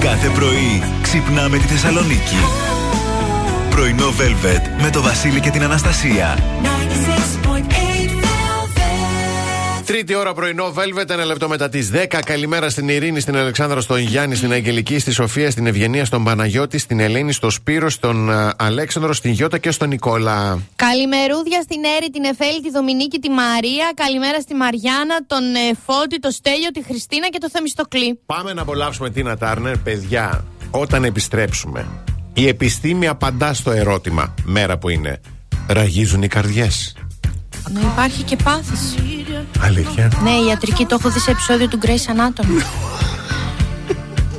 Κάθε 0.00 0.28
πρωί 0.28 0.82
ξυπνάμε 1.02 1.58
τη 1.58 1.64
Θεσσαλονίκη. 1.66 2.36
Πρωινό 3.74 4.06
Velvet 4.06 4.82
με 4.82 4.90
το 4.90 5.02
Βασίλη 5.02 5.40
και 5.40 5.50
την 5.50 5.62
Αναστασία. 5.62 6.38
Τρίτη 9.86 10.14
ώρα 10.14 10.34
πρωινό, 10.34 10.72
Velvet, 10.76 11.10
ένα 11.10 11.24
λεπτό 11.24 11.48
μετά 11.48 11.68
τις 11.68 11.90
10. 11.92 12.20
Καλημέρα 12.24 12.70
στην 12.70 12.88
Ειρήνη, 12.88 13.20
στην 13.20 13.36
Αλεξάνδρα, 13.36 13.80
στον 13.80 13.98
Γιάννη, 13.98 14.34
στην 14.34 14.52
Αγγελική, 14.52 14.98
στη 14.98 15.10
Σοφία, 15.10 15.50
στην 15.50 15.66
Ευγενία, 15.66 16.04
στον 16.04 16.24
Παναγιώτη, 16.24 16.78
στην 16.78 17.00
Ελένη, 17.00 17.32
στον 17.32 17.50
Σπύρο, 17.50 17.90
στον 17.90 18.30
α, 18.30 18.54
Αλέξανδρο, 18.58 19.12
στην 19.12 19.30
Γιώτα 19.30 19.58
και 19.58 19.70
στον 19.70 19.88
Νικόλα. 19.88 20.58
Καλημερούδια 20.76 21.62
στην 21.62 21.80
Έρη, 21.96 22.10
την 22.10 22.24
Εφέλη, 22.24 22.62
τη 22.62 22.70
Δομινίκη, 22.70 23.18
τη 23.18 23.30
Μαρία. 23.30 23.92
Καλημέρα 23.94 24.40
στη 24.40 24.54
Μαριάννα, 24.54 25.24
τον 25.26 25.54
ε, 25.54 25.74
Φώτη, 25.86 26.18
το 26.18 26.30
Στέλιο, 26.30 26.70
τη 26.70 26.82
Χριστίνα 26.84 27.28
και 27.28 27.38
το 27.38 27.50
Θεμιστοκλή. 27.50 28.20
Πάμε 28.26 28.52
να 28.52 28.62
απολαύσουμε 28.62 29.10
την 29.10 29.38
Τάρνερ, 29.38 29.78
παιδιά. 29.78 30.44
Όταν 30.70 31.04
επιστρέψουμε, 31.04 31.86
η 32.34 32.48
επιστήμη 32.48 33.06
απαντά 33.06 33.54
στο 33.54 33.70
ερώτημα, 33.70 34.34
μέρα 34.44 34.78
που 34.78 34.88
είναι. 34.88 35.20
Ραγίζουν 35.66 36.22
οι 36.22 36.28
καρδιές. 36.28 36.96
Να 37.72 37.80
υπάρχει 37.80 38.22
και 38.22 38.36
πάθηση. 38.36 39.24
Αλήθεια. 39.60 40.12
Ναι, 40.22 40.30
η 40.30 40.46
ιατρική 40.46 40.86
το 40.86 40.96
έχω 41.00 41.10
δει 41.10 41.18
σε 41.18 41.30
επεισόδιο 41.30 41.68
του 41.68 41.78
Grace 41.82 41.88
Anatomy. 41.88 42.62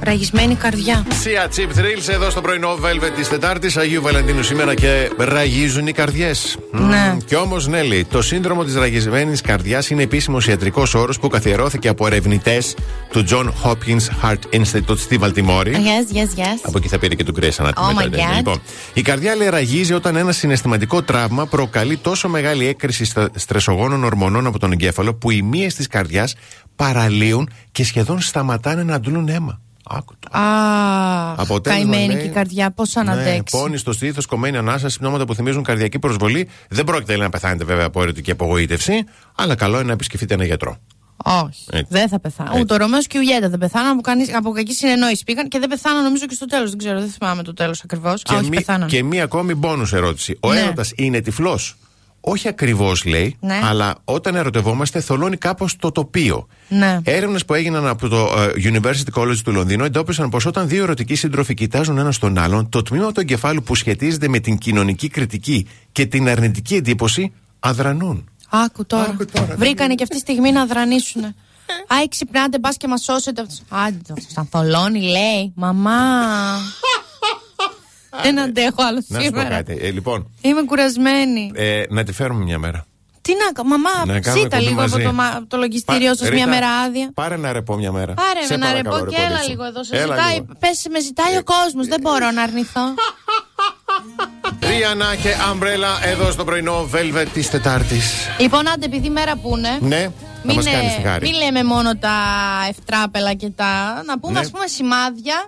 Ραγισμένη 0.03 0.55
καρδιά. 0.55 1.05
Σία 1.21 1.47
Chip 1.55 1.77
Thrills 1.79 2.09
εδώ 2.13 2.29
στο 2.29 2.41
πρωινό 2.41 2.73
Velvet 2.73 3.11
της 3.15 3.27
Τετάρτης 3.29 3.77
Αγίου 3.77 4.01
Βαλεντίνου 4.01 4.43
σήμερα 4.43 4.73
και 4.73 5.09
ραγίζουν 5.17 5.87
οι 5.87 5.91
καρδιές. 5.91 6.57
Ναι. 6.71 7.17
Και 7.25 7.35
όμως, 7.35 7.67
Νέλη, 7.67 8.05
το 8.05 8.21
σύνδρομο 8.21 8.63
της 8.63 8.75
ραγισμένης 8.75 9.41
καρδιάς 9.41 9.89
είναι 9.89 10.01
επίσημος 10.03 10.47
ιατρικός 10.47 10.93
όρος 10.93 11.19
που 11.19 11.27
καθιερώθηκε 11.27 11.87
από 11.87 12.05
ερευνητές 12.07 12.75
του 13.11 13.23
John 13.29 13.45
Hopkins 13.63 14.23
Heart 14.23 14.59
Institute 14.59 14.97
στη 14.97 15.17
Βαλτιμόρη. 15.17 15.71
Yes, 15.75 16.15
yes, 16.15 16.39
yes. 16.39 16.59
Από 16.61 16.77
εκεί 16.77 16.87
θα 16.87 16.99
πήρε 16.99 17.15
και 17.15 17.23
του 17.23 17.33
Grace 17.41 17.63
Anatomy. 17.65 17.71
Oh 17.71 18.01
my 18.01 18.09
μετά, 18.09 18.31
God. 18.31 18.35
Λοιπόν, 18.35 18.61
η 18.93 19.01
καρδιά 19.01 19.35
λέει 19.35 19.49
ραγίζει 19.49 19.93
όταν 19.93 20.15
ένα 20.15 20.31
συναισθηματικό 20.31 21.01
τραύμα 21.01 21.45
προκαλεί 21.45 21.97
τόσο 21.97 22.29
μεγάλη 22.29 22.67
έκρηση 22.67 23.05
στα- 23.05 23.29
στρεσογόνων 23.35 24.03
ορμονών 24.03 24.45
από 24.47 24.59
τον 24.59 24.71
εγκέφαλο 24.71 25.13
που 25.13 25.31
οι 25.31 25.41
μύες 25.41 25.75
της 25.75 25.87
καρδιάς 25.87 26.35
παραλύουν 26.75 27.49
και 27.71 27.83
σχεδόν 27.85 28.21
σταματάνε 28.21 28.83
να 28.83 28.95
αντλούν 28.95 29.27
αίμα. 29.27 29.61
Άκου 29.89 30.13
το. 30.19 30.37
Α, 30.37 31.31
Αποτέλεσμα, 31.37 31.91
καημένη 31.91 32.13
λέει, 32.13 32.23
και 32.23 32.29
η 32.29 32.33
καρδιά, 32.33 32.71
πώς 32.71 32.89
θα 32.89 33.03
Ναι, 33.03 33.11
αναντέξει. 33.11 33.57
πόνοι 33.57 33.77
στο 33.77 33.93
στήθος, 33.93 34.25
κομμένη 34.25 34.57
ανάσα, 34.57 34.89
συμπνώματα 34.89 35.25
που 35.25 35.35
θυμίζουν 35.35 35.63
καρδιακή 35.63 35.99
προσβολή. 35.99 36.47
Δεν 36.69 36.83
πρόκειται 36.85 37.11
λέει, 37.15 37.21
να 37.23 37.29
πεθάνετε 37.29 37.63
βέβαια 37.63 37.85
από 37.85 38.01
ερωτική 38.01 38.31
απογοήτευση, 38.31 39.03
αλλά 39.35 39.55
καλό 39.55 39.75
είναι 39.75 39.85
να 39.85 39.91
επισκεφτείτε 39.91 40.33
ένα 40.33 40.45
γιατρό. 40.45 40.77
Όχι. 41.25 41.63
Έτσι. 41.71 41.85
Δεν 41.89 42.07
θα 42.09 42.19
πεθάνω. 42.19 42.49
Έτσι. 42.49 42.61
Ούτε 42.61 42.73
ο 42.73 42.77
Ρωμαίος 42.77 43.07
και 43.07 43.17
η 43.17 43.21
Ιουλιέτα 43.23 43.49
δεν 43.49 43.59
πεθάναν 43.59 43.91
από, 43.91 44.01
κανείς, 44.01 44.35
από 44.35 44.51
κακή 44.51 44.73
συνεννόηση. 44.73 45.23
Πήγαν 45.23 45.47
και 45.47 45.59
δεν 45.59 45.69
πεθάναν 45.69 46.03
νομίζω 46.03 46.25
και 46.25 46.35
στο 46.35 46.45
τέλος. 46.45 46.69
Δεν 46.69 46.77
ξέρω, 46.79 46.99
δεν 46.99 47.09
θυμάμαι 47.09 47.43
το 47.43 47.53
τέλος 47.53 47.81
ακριβώς. 47.83 48.21
Και, 48.23 48.33
Όχι, 48.33 48.49
μη- 48.49 48.55
πεθάναν. 48.55 48.87
και 48.87 49.03
μία 49.03 49.23
ακόμη 49.23 49.53
μπόνους 49.55 49.93
ερώτηση. 49.93 50.37
Ο 50.39 50.53
Ναι. 50.53 50.59
έρωτας 50.59 50.91
είναι 50.95 51.19
τυφλός; 51.21 51.75
Όχι 52.25 52.47
ακριβώς 52.47 53.05
λέει, 53.05 53.37
Ναι. 53.39 53.59
αλλά 53.63 53.95
όταν 54.03 54.35
ερωτευόμαστε 54.35 54.99
θολώνει 55.01 55.37
κάπως 55.37 55.75
το 55.75 55.91
τοπίο. 55.91 56.47
Ναι. 56.67 56.99
Έρευνες 57.03 57.45
που 57.45 57.53
έγιναν 57.53 57.87
από 57.87 58.07
το 58.07 58.17
ε, 58.37 58.71
University 58.71 59.21
College 59.21 59.37
του 59.43 59.51
Λονδίνου 59.51 59.83
εντόπισαν 59.83 60.29
πως 60.29 60.45
όταν 60.45 60.67
δύο 60.67 60.83
ερωτικοί 60.83 61.15
σύντροφοι 61.15 61.53
κοιτάζουν 61.53 61.97
ένα 61.97 62.13
τον 62.19 62.37
άλλον, 62.37 62.69
το 62.69 62.81
τμήμα 62.81 63.11
του 63.11 63.19
εγκεφάλου 63.19 63.63
που 63.63 63.75
σχετίζεται 63.75 64.27
με 64.27 64.39
την 64.39 64.57
κοινωνική 64.57 65.07
κριτική 65.07 65.67
και 65.91 66.05
την 66.05 66.29
αρνητική 66.29 66.75
εντύπωση 66.75 67.33
αδρανούν. 67.59 68.29
Άκου 68.49 68.85
τώρα. 68.85 69.03
Άκου 69.03 69.25
τώρα, 69.25 69.55
Βρήκανε 69.57 69.95
και 69.95 70.03
αυτή 70.03 70.15
τη 70.15 70.21
στιγμή 70.21 70.51
να 70.51 70.65
δρανίσουν. 70.65 71.21
Άι, 71.87 72.07
ξυπνάτε, 72.09 72.59
μπα 72.59 72.69
και 72.69 72.87
μας 72.87 73.03
σώσετε. 73.03 73.41
από 73.41 73.49
τους- 73.49 73.61
Άντε, 73.69 73.97
το 74.07 74.13
σταθολώνει, 74.29 75.01
λέει. 75.01 75.51
Μαμά. 75.55 76.01
Δεν 78.21 78.39
αντέχω 78.39 78.83
άλλο 78.83 79.03
Να 79.07 79.19
σου 79.19 79.29
πω 79.31 79.35
σήμερα. 79.37 79.55
κάτι. 79.55 79.77
Ε, 79.81 79.91
λοιπόν, 79.91 80.31
Είμαι 80.41 80.63
κουρασμένη. 80.63 81.51
ε, 81.55 81.83
να 81.89 82.03
τη 82.03 82.13
φέρουμε 82.13 82.43
μια 82.43 82.59
μέρα. 82.59 82.85
Τι 83.21 83.31
να 83.31 83.51
κάνω, 83.51 83.69
μαμά, 83.69 84.05
Να 84.05 84.19
κάνουμε 84.19 84.41
ζήτα 84.43 84.57
κουμπί 84.57 84.69
λίγο 84.69 84.81
από 84.81 84.89
μαζί. 84.91 85.03
το, 85.03 85.13
μα- 85.13 85.27
από 85.37 85.45
το 85.47 85.57
λογιστήριο 85.57 86.09
Πα- 86.09 86.15
σας 86.15 86.29
μια 86.29 86.37
Ρίτα, 86.45 86.47
μέρα 86.49 86.67
άδεια. 86.69 87.11
Πάρε 87.13 87.35
ένα 87.35 87.53
ρεπό 87.53 87.75
μια 87.75 87.91
μέρα. 87.91 88.13
Πάρε 88.13 88.41
Σε 88.45 88.57
με 88.57 88.57
να 88.57 88.65
παρακαλώ, 88.65 88.95
ρεπό 88.95 89.05
ρε 89.05 89.11
και 89.11 89.15
έλα 89.21 89.27
κορίτσι. 89.29 89.49
λίγο 89.49 89.63
εδώ. 89.63 89.83
Σε 89.83 89.95
Έλα 89.95 90.15
ζητάει, 90.15 90.33
λίγο. 90.33 90.45
πες, 90.59 90.85
με 90.91 90.99
ζητάει 90.99 91.37
ο 91.37 91.43
κόσμος. 91.43 91.87
Δεν 91.87 91.99
μπορώ 92.01 92.31
να 92.31 92.41
αρνηθώ. 92.41 92.81
Ρίανα 94.69 95.15
και 95.15 95.29
Αμπρέλα 95.49 96.05
εδώ 96.05 96.31
στο 96.31 96.43
πρωινό 96.43 96.89
Velvet 96.93 97.25
της 97.33 97.49
Τετάρτης. 97.49 98.13
λοιπόν, 98.39 98.67
άντε, 98.69 98.85
επειδή 98.85 99.09
μέρα 99.09 99.35
που 99.35 99.57
είναι. 99.57 99.77
Ναι, 99.81 100.01
θα 100.01 100.09
μα 100.09 100.32
Μην, 100.43 100.55
κάνεις 100.63 100.93
ε, 100.93 100.95
τη 100.97 101.01
χάρη. 101.07 101.29
μην 101.29 101.35
λέμε 101.43 101.63
μόνο 101.63 101.95
τα 101.97 102.15
ευτράπελα 102.69 103.33
και 103.33 103.49
τα. 103.49 104.03
Να 104.05 104.19
πούμε, 104.19 104.33
Ναι. 104.33 104.39
ας 104.39 104.51
πούμε, 104.51 104.67
σημάδια 104.67 105.45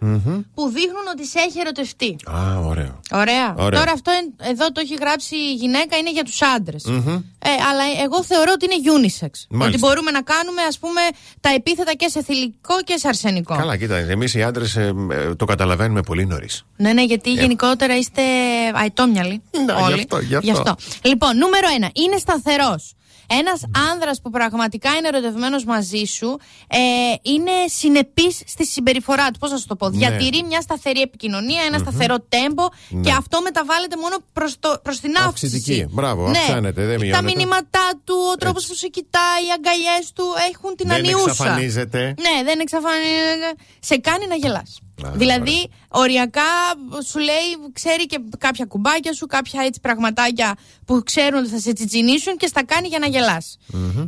που 0.55 0.63
δείχνουν 0.69 1.05
ότι 1.11 1.25
σε 1.27 1.39
έχει 1.39 1.59
ερωτευτεί. 1.59 2.15
Α, 2.31 2.59
ωραίο. 2.59 2.99
Ωραία. 3.11 3.55
Ωραία. 3.57 3.79
Τώρα 3.79 3.91
αυτό 3.91 4.11
εν- 4.11 4.49
εδώ 4.49 4.71
το 4.71 4.79
έχει 4.83 4.93
γράψει 4.99 5.35
η 5.35 5.53
γυναίκα, 5.53 5.97
είναι 5.97 6.11
για 6.11 6.23
τους 6.23 6.41
άντρες. 6.41 6.85
Ε, 6.85 7.49
αλλά 7.69 7.83
εγώ 8.03 8.23
θεωρώ 8.23 8.51
ότι 8.53 8.65
είναι 8.65 8.81
unisex. 8.95 9.29
Μάλιστα. 9.49 9.67
Ότι 9.67 9.77
μπορούμε 9.77 10.11
να 10.11 10.21
κάνουμε, 10.21 10.61
ας 10.61 10.77
πούμε, 10.79 11.01
τα 11.41 11.49
επίθετα 11.49 11.93
και 11.93 12.07
σε 12.07 12.23
θηλυκό 12.23 12.75
και 12.83 12.97
σε 12.97 13.07
αρσενικό. 13.07 13.55
Καλά, 13.55 13.77
κοίτα, 13.77 13.95
εμείς 13.97 14.33
οι 14.33 14.43
άντρες 14.43 14.77
το 15.37 15.45
καταλαβαίνουμε 15.45 16.01
πολύ 16.01 16.25
νωρίς. 16.25 16.65
Ναι, 16.77 16.93
ναι, 16.93 17.03
γιατί 17.03 17.31
γενικότερα 17.31 17.97
είστε 17.97 18.21
αιτόμυαλοι. 18.85 19.41
Ναι, 19.65 19.73
όλοι. 19.73 19.93
γι' 19.93 19.99
αυτό, 19.99 20.19
γι' 20.41 20.51
αυτό. 20.51 20.75
Λοιπόν, 21.01 21.37
νούμερο 21.37 21.67
ένα. 21.75 21.89
Είναι 21.93 22.17
σταθερός. 22.17 22.93
Ένας 23.27 23.61
άνδρας 23.91 24.21
που 24.21 24.29
πραγματικά 24.29 24.89
είναι 24.95 25.07
ερωτευμένος 25.07 25.63
μαζί 25.65 26.03
σου 26.03 26.37
ε, 26.67 26.77
είναι 27.21 27.51
συνεπής 27.65 28.41
στη 28.45 28.65
συμπεριφορά 28.65 29.31
του. 29.31 29.39
Πώς 29.39 29.51
να 29.51 29.57
σου 29.57 29.65
το 29.67 29.75
πω; 29.75 29.89
Ναι. 29.89 29.97
Διατηρεί 29.97 30.43
μια 30.43 30.61
σταθερή 30.61 31.01
επικοινωνία, 31.01 31.61
ένα 31.67 31.77
σταθερό 31.77 32.15
τέμπο 32.29 32.65
και 33.01 33.11
αυτό 33.11 33.41
μεταβάλλεται 33.41 33.95
μόνο 33.97 34.15
προς 34.33 34.55
προς 34.81 34.99
την 34.99 35.11
αύξηση. 35.25 35.55
Αυξητική. 35.55 35.85
Μπράβο, 35.89 36.25
αυξάνεται, 36.25 36.85
δεν 36.85 36.99
Τα 36.99 37.05
μειώνεται. 37.05 37.33
μηνύματά 37.37 37.89
του, 38.03 38.15
ο 38.33 38.35
τρόπος 38.35 38.65
που 38.67 38.73
σε 38.73 38.87
κοιτάει, 38.87 39.41
οι 39.47 39.51
αγκαλιές 39.55 40.11
του 40.15 40.25
έχουν 40.53 40.75
την 40.75 40.87
Δεν 40.87 40.97
ανιούσα. 40.97 41.29
εξαφανίζεται. 41.29 41.99
Ναι, 42.05 42.43
δεν 42.43 42.59
εξαφανίζεται. 42.59 43.49
Σε 43.79 43.97
κάνει 43.97 44.27
να 44.27 44.35
γελάς. 44.35 44.79
Δηλαδή, 45.13 45.69
οριακά 45.87 46.41
σου 47.05 47.19
λέει, 47.19 47.49
ξέρει 47.73 48.05
και 48.05 48.19
κάποια 48.37 48.65
κουμπάκια 48.65 49.13
σου, 49.13 49.25
κάποια 49.25 49.61
έτσι 49.65 49.79
πραγματάκια 49.79 50.55
που 50.85 51.01
ξέρουν 51.05 51.39
ότι 51.39 51.49
θα 51.49 51.59
σε 51.59 51.73
τσιτσινίσουν 51.73 52.37
και 52.37 52.47
στα 52.47 52.65
κάνει 52.65 52.87
για 52.87 52.99
να 52.99 53.07
γελας 53.07 53.57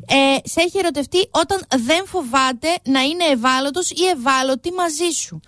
Ε, 0.06 0.16
σε 0.44 0.62
έχει 0.66 0.78
ερωτευτεί 0.78 1.28
όταν 1.32 1.60
δεν 1.78 2.04
φοβάται 2.06 2.68
να 2.84 3.02
είναι 3.02 3.24
ευάλωτος 3.32 3.90
ή 3.90 4.04
ευάλωτη 4.16 4.72
μαζί 4.72 5.10
σου. 5.22 5.40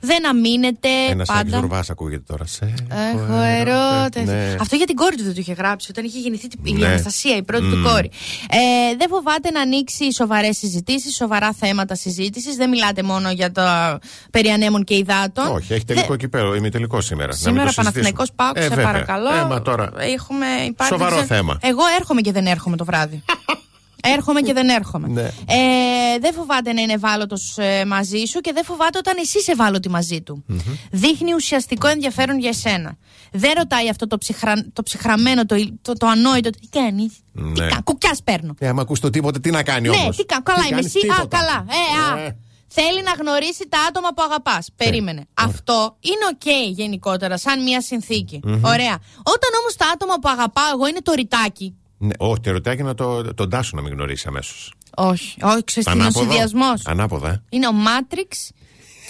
Δεν 0.00 0.28
αμήνεται 0.28 0.88
Ένα 1.08 1.24
πάντα. 1.24 1.40
Άγγελο 1.40 1.82
ακούγεται 1.88 2.22
τώρα. 2.26 2.46
Σε 2.46 2.74
Έχω 3.14 3.32
ερώτε. 3.32 4.22
Ναι. 4.24 4.56
Αυτό 4.60 4.76
για 4.76 4.86
την 4.86 4.96
κόρη 4.96 5.16
του 5.16 5.22
δεν 5.22 5.34
το 5.34 5.40
είχε 5.40 5.52
γράψει 5.52 5.90
όταν 5.90 6.04
είχε 6.04 6.18
γεννηθεί 6.18 6.48
η 6.62 6.72
Ναι. 6.72 6.86
Αναστασία, 6.86 7.36
η 7.36 7.42
πρώτη 7.42 7.70
του 7.70 7.82
κόρη. 7.82 8.10
Ε, 8.50 8.96
δεν 8.96 9.08
φοβάται 9.08 9.50
να 9.50 9.60
ανοίξει 9.60 10.12
σοβαρές 10.12 10.56
συζητήσεις, 10.56 11.14
σοβαρά 11.14 11.52
θέματα 11.52 11.94
συζήτησης. 11.94 12.56
Δεν 12.56 12.68
μιλάτε 12.68 13.02
μόνο 13.02 13.30
για 13.30 13.52
τα 13.52 13.98
περί 14.30 14.48
ανέμων 14.48 14.84
και 14.88 14.94
υδάτων. 14.94 15.46
Όχι, 15.46 15.72
έχει 15.72 15.84
τελικό 15.84 16.12
εκεί 16.12 16.28
πέρα. 16.28 16.56
Είμαι 16.56 16.70
τελικός 16.70 17.04
σήμερα. 17.04 17.28
Να 17.28 17.34
μην 17.34 17.42
Σήμερα 17.44 17.64
το 17.64 17.70
συζητήσουμε. 17.70 18.12
Παναθηναϊκός 18.12 18.32
Πάοκ, 18.36 18.56
Ε, 18.56 18.62
σε 18.62 18.68
βέβαια. 18.68 18.84
παρακαλώ. 18.84 19.34
Ε, 19.34 19.44
μα 19.44 19.62
τώρα. 19.62 19.90
Έχουμε, 19.98 20.46
υπάρχει, 20.66 20.92
Σοβαρό 20.92 21.14
δεν 21.16 21.24
ξέρω- 21.24 21.40
θέμα. 21.40 21.58
Εγώ 21.62 21.80
έρχομαι 21.98 22.20
και 22.20 22.32
δεν 22.32 22.46
έρχομαι 22.46 22.76
το 22.76 22.84
βράδυ. 22.84 23.22
Έρχομαι 24.16 24.40
και 24.40 24.52
δεν 24.52 24.68
έρχομαι. 24.68 25.08
Ναι. 25.08 25.22
Ε, 25.22 26.18
δεν 26.20 26.32
φοβάται 26.34 26.72
να 26.72 26.80
είναι 26.80 26.92
ευάλωτος 26.92 27.56
μαζί 27.86 28.24
σου 28.24 28.40
και 28.40 28.52
δεν 28.54 28.64
φοβάται 28.64 28.98
όταν 28.98 29.14
εσύ 29.20 29.38
είσαι 29.38 29.52
ευάλωτη 29.52 29.88
μαζί 29.90 30.20
του. 30.20 30.44
Δείχνει 30.90 31.34
ουσιαστικό 31.34 31.88
ενδιαφέρον 31.88 32.38
για 32.38 32.48
εσένα. 32.48 32.96
Δεν 33.32 33.52
ρωτάει 33.56 33.88
αυτό 33.88 34.06
το, 34.06 34.18
ψυχρα, 34.18 34.52
το 34.72 34.82
ψυχραμένο, 34.82 35.46
το, 35.46 35.56
το, 35.82 35.92
το 35.92 36.06
ανόητο. 36.06 36.50
Τι 36.50 36.66
κάνεις; 36.68 37.12
Ναι. 37.32 37.66
Κουκιά 37.84 38.22
σπέρνω. 38.24 38.54
Ε, 38.58 38.68
άμα 38.68 38.82
ακούς 38.82 39.00
το 39.00 39.10
τίποτε, 39.10 39.38
τι 39.38 39.50
να 39.50 39.62
κάνει 39.62 39.88
όμως; 39.88 40.04
Ναι, 40.04 40.10
τι 40.10 40.24
κάνω. 40.24 40.42
Καλά 40.42 40.66
είμαι 40.70 40.78
εσύ. 40.78 40.98
Α, 40.98 41.26
καλά. 41.28 41.64
Ε, 41.68 42.24
α. 42.26 42.34
Ε. 42.74 42.80
Θέλει 42.80 43.02
να 43.02 43.12
γνωρίσει 43.12 43.66
τα 43.68 43.78
άτομα 43.88 44.08
που 44.08 44.22
αγαπάς. 44.22 44.68
Περίμενε. 44.76 45.26
Αυτό 45.34 45.96
είναι 46.00 46.24
οκ 46.32 46.76
γενικότερα, 46.78 47.38
σαν 47.38 47.62
μια 47.62 47.80
συνθήκη 47.80 48.40
Ωραία. 48.44 48.98
Όταν 49.22 49.50
όμως 49.60 49.76
τα 49.76 49.86
άτομα 49.94 50.14
που 50.14 50.28
αγαπάω 50.28 50.70
εγώ 50.72 50.86
είναι 50.86 51.00
το 51.02 51.12
Ριτάκι. 51.12 51.74
Ναι, 51.98 52.14
όχι, 52.18 52.40
το 52.40 52.50
Ριτάκι 52.50 52.82
να 52.82 52.94
το, 52.94 53.34
τον 53.34 53.50
Τάσο 53.50 53.70
να 53.74 53.82
μην 53.82 53.92
γνωρίσει 53.92 54.24
αμέσως. 54.28 54.72
Όχι, 54.96 55.36
όχι, 55.42 55.64
ξέρεις 55.64 55.88
τι 55.88 55.98
είναι 55.98 56.06
ο 56.06 56.10
συνδυασμός. 56.10 56.86
Ανάποδα, 56.86 57.28
ε. 57.28 57.42
Είναι 57.48 57.66
ο 57.66 57.72
Matrix 57.72 58.50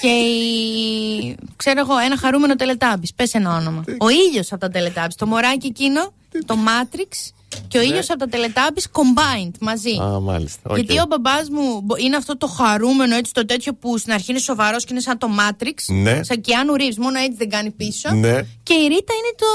και 0.01 0.09
η. 0.09 1.37
ξέρω 1.57 1.81
εγώ, 1.81 1.99
ένα 1.99 2.19
χαρούμενο 2.19 2.57
Teletubby. 2.57 3.09
Πες 3.17 3.35
ένα 3.35 3.57
όνομα. 3.57 3.85
Ο 3.99 4.09
ήλιος 4.09 4.53
από 4.53 4.61
τα 4.61 4.69
Teletubbies. 4.69 5.15
Το 5.15 5.27
μωράκι 5.27 5.67
εκείνο, 5.67 6.13
το 6.47 6.57
Matrix 6.57 7.33
και 7.69 7.79
ο 7.79 7.83
ήλιος 7.83 8.11
από 8.11 8.19
τα 8.19 8.27
Teletubbies 8.29 8.87
combined 8.93 9.55
μαζί. 9.61 9.91
Ναι. 9.97 10.05
Α, 10.05 10.21
μάλιστα. 10.21 10.61
Οκ. 10.71 10.77
Γιατί 10.77 10.99
ο 11.01 11.05
μπαμπάς 11.09 11.49
μου 11.49 11.81
μπο- 11.81 11.97
είναι 11.97 12.17
αυτό 12.17 12.37
το 12.37 12.47
χαρούμενο, 12.47 13.15
έτσι 13.17 13.33
το 13.33 13.45
τέτοιο 13.45 13.75
που 13.75 13.99
στην 13.99 14.13
αρχή 14.13 14.31
είναι 14.31 14.41
σοβαρός 14.41 14.85
και 14.85 14.93
είναι 14.93 15.01
σαν 15.03 15.19
το 15.19 15.29
Matrix. 15.39 15.75
Ναι. 15.95 16.23
Σαν 16.23 16.41
Κιάνου 16.41 16.75
Ριβς, 16.75 16.97
μόνο 16.97 17.19
έτσι 17.19 17.37
δεν 17.37 17.49
κάνει 17.51 17.71
πίσω. 17.71 18.11
Ναι. 18.15 18.43
Και 18.63 18.75
η 18.75 18.87
Ρίτα 18.87 19.13
είναι 19.15 19.35
το. 19.37 19.47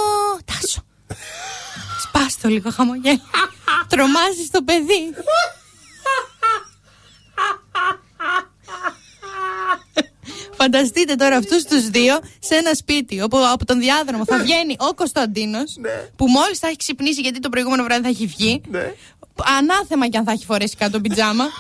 Τάσο. 0.46 0.82
Σπάσ' 2.08 2.36
το 2.36 2.48
λίγο 2.50 2.70
χαμογέλα. 2.72 3.22
Τρομάζει 3.90 4.48
το 4.52 4.62
παιδί. 4.64 5.14
Φανταστείτε 10.64 11.16
τώρα 11.16 11.38
αυτούς 11.38 11.64
τους 11.64 11.90
δύο 11.90 12.20
σε 12.40 12.56
ένα 12.56 12.74
σπίτι 12.74 13.22
όπου 13.22 13.38
από 13.54 13.66
τον 13.66 13.80
διάδρομο 13.80 14.26
θα 14.26 14.38
βγαίνει 14.38 14.76
ο 14.80 14.94
Κωνσταντίνος 14.94 15.76
που 16.16 16.28
μόλις 16.28 16.60
θα 16.60 16.68
έχει 16.68 16.76
ξυπνήσει 16.78 17.22
γιατί 17.22 17.40
το 17.40 17.50
προηγούμενο 17.50 17.84
βράδυ 17.84 18.04
θα 18.04 18.10
έχει 18.10 18.26
βγει. 18.26 18.62
Ναι. 18.70 18.94
Ανάθεμα 19.58 20.08
κι 20.08 20.18
αν 20.18 20.24
θα 20.24 20.32
έχει 20.32 20.46
φορέσει 20.46 20.76
κάτω 20.76 21.00
πιτζάμα. 21.02 21.44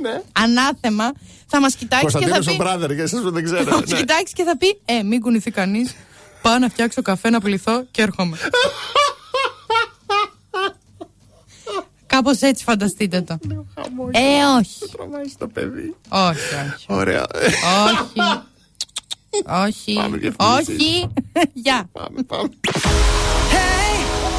Ναι. 0.00 0.22
Ανάθεμα. 0.32 1.12
Θα 1.46 1.60
μας 1.60 1.74
κοιτάξει 1.74 2.04
και 2.06 2.10
θα 2.12 2.18
Κωνσταντίνος 2.34 2.46
ο 2.46 2.78
πει. 2.78 2.84
brother, 2.86 2.94
για 2.94 3.02
εσά 3.02 3.20
που 3.20 3.30
δεν 3.30 3.48
Θα 3.48 3.54
ξέρω. 3.56 3.76
μας 3.78 3.90
Ναι. 3.90 3.96
κοιτάξει 3.98 4.34
και 4.34 4.42
θα 4.44 4.56
πει: 4.56 4.80
Ε, 4.84 5.02
μην 5.02 5.20
κουνηθεί 5.20 5.50
κανείς. 5.50 5.94
Πάω 6.42 6.58
να 6.58 6.68
φτιάξω 6.68 7.02
καφέ 7.02 7.30
να 7.30 7.40
πληθώ 7.40 7.84
και 7.90 8.02
έρχομαι. 8.02 8.36
Κάπως 12.06 12.40
έτσι 12.40 12.64
φανταστείτε 12.64 13.20
το. 13.20 13.38
Ε, 14.10 14.44
όχι. 14.58 14.87
Τρομάζει 15.10 15.34
το 15.38 15.48
παιδί. 15.48 15.96
Όχι, 16.08 16.54
όχι. 16.74 16.86
Ωραία. 16.88 17.26
Όχι. 17.86 18.42
Όχι. 19.66 19.92
Πάμε, 19.94 20.16
διαφημίσεις. 20.16 20.68
Όχι. 20.68 21.10
Γεια. 21.52 21.88
πάμε, 21.92 22.22
πάμε. 22.22 22.48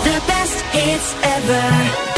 The 0.03 0.17
best 0.29 0.59
hits 0.73 1.09
ever. 1.35 2.08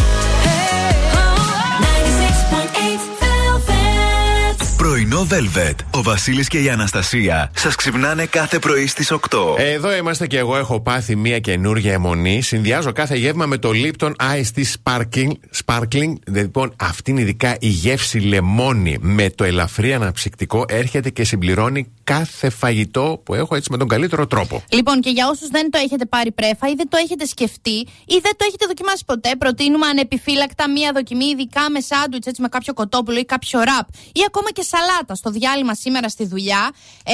Πρωινό 5.11 5.27
Velvet. 5.31 5.75
Ο 5.91 6.01
Βασίλης 6.01 6.47
και 6.47 6.59
η 6.59 6.69
Αναστασία 6.69 7.51
σας 7.55 7.75
ξυπνάνε 7.75 8.25
κάθε 8.25 8.59
πρωί 8.59 8.87
στις 8.87 9.11
8. 9.11 9.17
Εδώ 9.57 9.95
είμαστε 9.95 10.27
και 10.27 10.37
εγώ 10.37 10.57
έχω 10.57 10.81
πάθει 10.81 11.15
μια 11.15 11.39
καινούργια 11.39 11.93
αιμονή. 11.93 12.41
Συνδυάζω 12.41 12.91
κάθε 12.91 13.15
γεύμα 13.15 13.45
με 13.45 13.57
το 13.57 13.69
Lipton 13.73 14.11
Ice 14.11 14.59
Tea 14.59 14.63
Sparkling. 14.83 15.31
Sparkling. 15.65 16.13
Λοιπόν, 16.31 16.73
αυτή 16.75 17.11
είναι 17.11 17.21
ειδικά 17.21 17.55
η 17.59 17.67
γεύση 17.67 18.19
λεμόνι 18.19 18.97
με 19.01 19.29
το 19.29 19.43
ελαφρύ 19.43 19.93
αναψυκτικό. 19.93 20.65
Έρχεται 20.67 21.09
και 21.09 21.23
συμπληρώνει 21.23 21.87
κάθε 22.13 22.49
φαγητό 22.49 23.21
που 23.23 23.33
έχω 23.33 23.55
έτσι 23.55 23.71
με 23.71 23.77
τον 23.77 23.87
καλύτερο 23.87 24.27
τρόπο. 24.27 24.63
Λοιπόν, 24.69 25.01
και 25.01 25.09
για 25.09 25.27
όσους 25.27 25.47
δεν 25.47 25.71
το 25.71 25.77
έχετε 25.83 26.05
πάρει 26.05 26.31
πρέφα 26.31 26.67
ή 26.67 26.73
δεν 26.73 26.89
το 26.89 26.97
έχετε 26.97 27.25
σκεφτεί 27.25 27.77
ή 28.05 28.17
δεν 28.21 28.33
το 28.37 28.45
έχετε 28.47 28.65
δοκιμάσει 28.65 29.03
ποτέ, 29.05 29.35
προτείνουμε 29.37 29.87
ανεπιφύλακτα 29.87 30.69
μία 30.69 30.91
δοκιμή, 30.93 31.25
ειδικά 31.25 31.69
με 31.69 31.79
σάντουιτς 31.79 32.27
έτσι 32.27 32.41
με 32.41 32.47
κάποιο 32.47 32.73
κοτόπουλο 32.73 33.17
ή 33.19 33.25
κάποιο 33.25 33.59
ραπ 33.59 33.87
ή 34.11 34.21
ακόμα 34.27 34.51
και 34.51 34.61
σαλάτα 34.61 35.15
στο 35.15 35.29
διάλειμμα 35.29 35.75
σήμερα 35.75 36.09
στη 36.09 36.25
δουλειά. 36.25 36.71
Ε, 37.05 37.13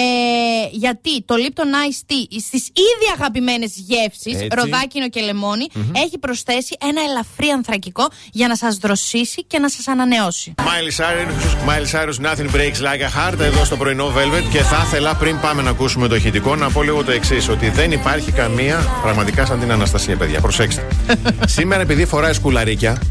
γιατί 0.71 1.23
το 1.23 1.35
Lipton 1.37 1.71
Ice 1.89 2.11
Tea 2.11 2.37
στις 2.47 2.63
ήδη 2.67 3.07
αγαπημένες 3.13 3.71
γεύσεις, 3.75 4.33
Έτσι. 4.33 4.47
ροδάκινο 4.51 5.09
και 5.09 5.21
λεμονι 5.21 5.67
έχει 6.05 6.17
προσθέσει 6.17 6.77
ένα 6.79 7.01
ελαφρύ 7.09 7.49
ανθρακικό 7.49 8.07
για 8.31 8.47
να 8.47 8.55
σας 8.55 8.77
δροσίσει 8.77 9.43
και 9.45 9.59
να 9.59 9.69
σας 9.69 9.87
ανανεώσει. 9.87 10.53
Miley 10.57 10.93
Cyrus, 10.99 11.69
Miley 11.69 11.87
Cyrus, 11.93 12.17
Nothing 12.27 12.49
Breaks 12.55 12.79
Like 12.87 13.03
a 13.07 13.11
Heart 13.17 13.39
εδώ 13.39 13.65
στο 13.65 13.77
πρωινό 13.77 14.13
Velvet. 14.17 14.43
Και 14.51 14.59
θα 14.59 14.86
ήθελα 14.87 15.15
πριν 15.15 15.39
πάμε 15.39 15.61
να 15.61 15.69
ακούσουμε 15.69 16.07
το 16.07 16.15
ηχητικό 16.15 16.55
να 16.55 16.71
πω 16.71 16.83
λίγο 16.83 17.03
το 17.03 17.11
εξής: 17.11 17.49
Ότι 17.49 17.69
δεν 17.69 17.91
υπάρχει 17.91 18.31
καμία 18.31 18.99
πραγματικά 19.01 19.45
σαν 19.45 19.59
την 19.59 19.71
Αναστασία, 19.71 20.15
παιδιά. 20.15 20.41
Προσέξτε. 20.41 20.87
Σήμερα 21.55 21.81
επειδή 21.81 22.05
φοράει 22.05 22.33
σκουλαρίκια, 22.33 23.01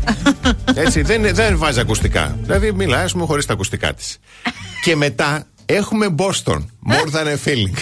έτσι 0.74 1.02
δεν, 1.02 1.34
δεν 1.34 1.58
βάζει 1.58 1.80
ακουστικά. 1.80 2.36
Δηλαδή 2.42 2.72
μιλάει, 2.72 3.02
ας 3.04 3.12
πούμε, 3.12 3.26
χωρίς 3.26 3.46
τα 3.46 3.52
ακουστικά 3.52 3.94
της. 3.94 4.18
και 4.82 4.96
μετά 4.96 5.44
έχουμε 5.66 6.14
Boston, 6.18 6.64
More 6.90 7.14
than 7.16 7.26
a 7.26 7.48
feeling. 7.48 7.78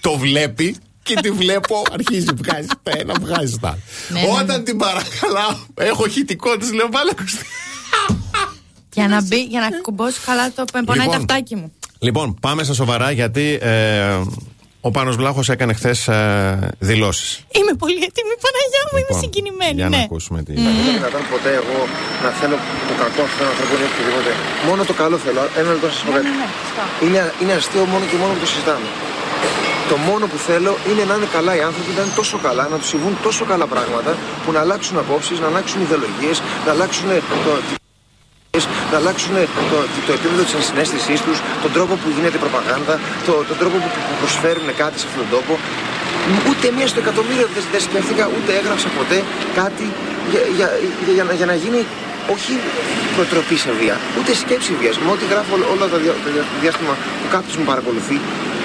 το 0.00 0.16
βλέπει 0.18 0.76
και 1.02 1.14
τη 1.14 1.30
βλέπω, 1.30 1.82
αρχίζει, 1.92 2.28
βγάζει 2.34 2.66
τα 2.82 2.92
ένα, 2.98 3.14
βγάζει 3.20 3.58
τα 3.58 3.68
άλλα. 3.68 3.78
Ναι, 4.08 4.20
ναι, 4.20 4.26
Όταν 4.42 4.64
την 4.64 4.76
παρακαλάω, 4.76 5.56
έχω 5.74 6.06
ηχητικό 6.06 6.56
της, 6.56 6.72
λέω 6.72 6.88
βάλε 6.92 7.10
ακουστικά. 7.18 7.44
Για 8.92 9.08
να 9.08 9.20
μπει, 9.26 9.42
για 9.42 9.60
να 9.60 9.68
κουμπώσει 9.80 10.18
καλά 10.26 10.52
το 10.52 10.64
πονάει 10.72 11.06
Λοιπόν. 11.06 11.06
το 11.06 11.16
αυτάκι 11.16 11.56
μου. 11.56 11.72
Λοιπόν, 12.06 12.28
πάμε 12.46 12.60
στα 12.68 12.74
σοβαρά 12.82 13.08
γιατί 13.20 13.46
ε, 13.60 14.20
ο 14.88 14.90
Πάνος 14.96 15.16
Βλάχος 15.20 15.46
έκανε 15.54 15.72
χθες 15.78 15.98
ε, 16.08 16.70
δηλώσεις. 16.90 17.28
Είμαι 17.58 17.74
πολύ 17.82 18.00
έτοιμη, 18.08 18.34
Παναγιά 18.44 18.82
μου, 18.88 18.96
είμαι 19.00 19.14
συγκινημένη. 19.22 19.76
Λοιπόν, 19.78 19.80
Για 19.80 19.88
ναι. 19.92 19.96
να 19.96 20.08
ακούσουμε 20.08 20.38
τι. 20.46 20.52
Δεν 20.66 20.74
είναι 20.80 20.92
δυνατόν 20.98 21.24
ποτέ 21.34 21.52
εγώ 21.62 21.78
να 22.24 22.30
θέλω 22.38 22.56
το 22.88 22.94
κακό 23.02 23.20
αυτόν 23.28 23.38
τον 23.40 23.48
ανθρώπων 23.52 23.76
ή 23.82 23.84
οτιδήποτε. 23.90 24.30
Μόνο 24.68 24.80
το 24.90 24.94
καλό 25.02 25.16
θέλω. 25.24 25.42
Ένα 25.60 25.68
λεπτό 25.74 25.86
σας 25.94 26.02
πω 26.06 26.10
κάτι. 26.16 26.28
Είναι, 27.04 27.20
είναι 27.40 27.54
αστείο 27.60 27.84
μόνο 27.92 28.04
και 28.10 28.16
μόνο 28.22 28.30
που 28.36 28.42
το 28.44 28.48
συζητάμε. 28.52 28.88
Το 29.90 29.96
μόνο 30.08 30.24
που 30.30 30.38
θέλω 30.48 30.72
είναι 30.88 31.02
να 31.10 31.14
είναι 31.18 31.28
καλά 31.36 31.52
οι 31.58 31.62
άνθρωποι, 31.68 31.90
να 31.96 32.02
είναι 32.04 32.16
τόσο 32.20 32.36
καλά, 32.46 32.64
να 32.72 32.76
τους 32.80 32.88
συμβούν 32.92 33.14
τόσο 33.26 33.42
καλά 33.50 33.66
πράγματα 33.74 34.12
που 34.42 34.50
να 34.54 34.60
αλλάξουν 34.64 34.94
απόψεις, 35.04 35.36
να 35.42 35.46
αλλάξουν 35.50 35.78
ιδεολογίες, 35.86 36.36
να 36.64 36.70
αλλάξουν 36.74 37.08
το, 37.46 37.52
να 38.90 38.96
αλλάξουν 39.00 39.34
το, 39.72 39.76
το 40.06 40.12
επίπεδο 40.18 40.42
της 40.46 40.54
ενσυναίσθησή 40.60 41.14
τους, 41.26 41.36
τον 41.64 41.70
τρόπο 41.76 41.92
που 42.00 42.08
γίνεται 42.16 42.38
προπαγάνδα, 42.44 42.94
το, 43.26 43.32
τον 43.50 43.56
τρόπο 43.60 43.76
που, 43.82 43.88
που 44.06 44.14
προσφέρουν 44.22 44.66
κάτι 44.82 44.96
σε 45.00 45.04
αυτόν 45.08 45.20
τον 45.24 45.30
τόπο. 45.36 45.52
Ούτε 46.50 46.66
μία 46.76 46.86
στο 46.92 46.98
εκατομμύριο 47.04 47.46
δεν, 47.54 47.62
δεν 47.72 47.80
σκέφτηκα, 47.88 48.24
ούτε 48.36 48.50
έγραψα 48.60 48.88
ποτέ 48.98 49.18
κάτι 49.60 49.84
για, 50.30 50.40
για, 50.58 50.68
για, 51.04 51.12
για, 51.18 51.24
να, 51.28 51.32
για 51.40 51.46
να 51.52 51.56
γίνει 51.62 51.80
όχι 52.34 52.52
προτροπή 53.16 53.56
σε 53.64 53.70
βία, 53.80 53.96
ούτε 54.18 54.30
σκέψη 54.42 54.72
βίας. 54.80 54.96
Με 55.04 55.08
ό,τι 55.14 55.24
γράφω 55.32 55.50
όλο- 55.56 55.68
όλο 55.74 55.84
το, 55.92 55.98
δια- 56.02 56.18
το 56.24 56.28
δια- 56.34 56.46
το 56.52 56.56
διάστημα 56.64 56.94
που 57.20 57.26
κάποιος 57.34 57.54
μου 57.58 57.66
παρακολουθεί 57.72 58.16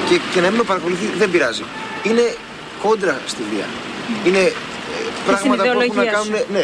και, 0.08 0.16
και 0.34 0.40
να 0.44 0.48
μην 0.52 0.58
με 0.62 0.66
παρακολουθεί 0.72 1.06
δεν 1.22 1.30
πειράζει. 1.34 1.64
Είναι 2.10 2.26
κόντρα 2.84 3.16
στη 3.34 3.42
βία. 3.52 3.68
Είναι 4.28 4.44
ε, 4.48 4.54
πράγματα 5.28 5.64
που 5.64 5.68
έχουν 5.70 5.96
να 6.02 6.04
ιδεολογία 6.04 6.12
κάνουν. 6.18 6.34
Ναι, 6.56 6.64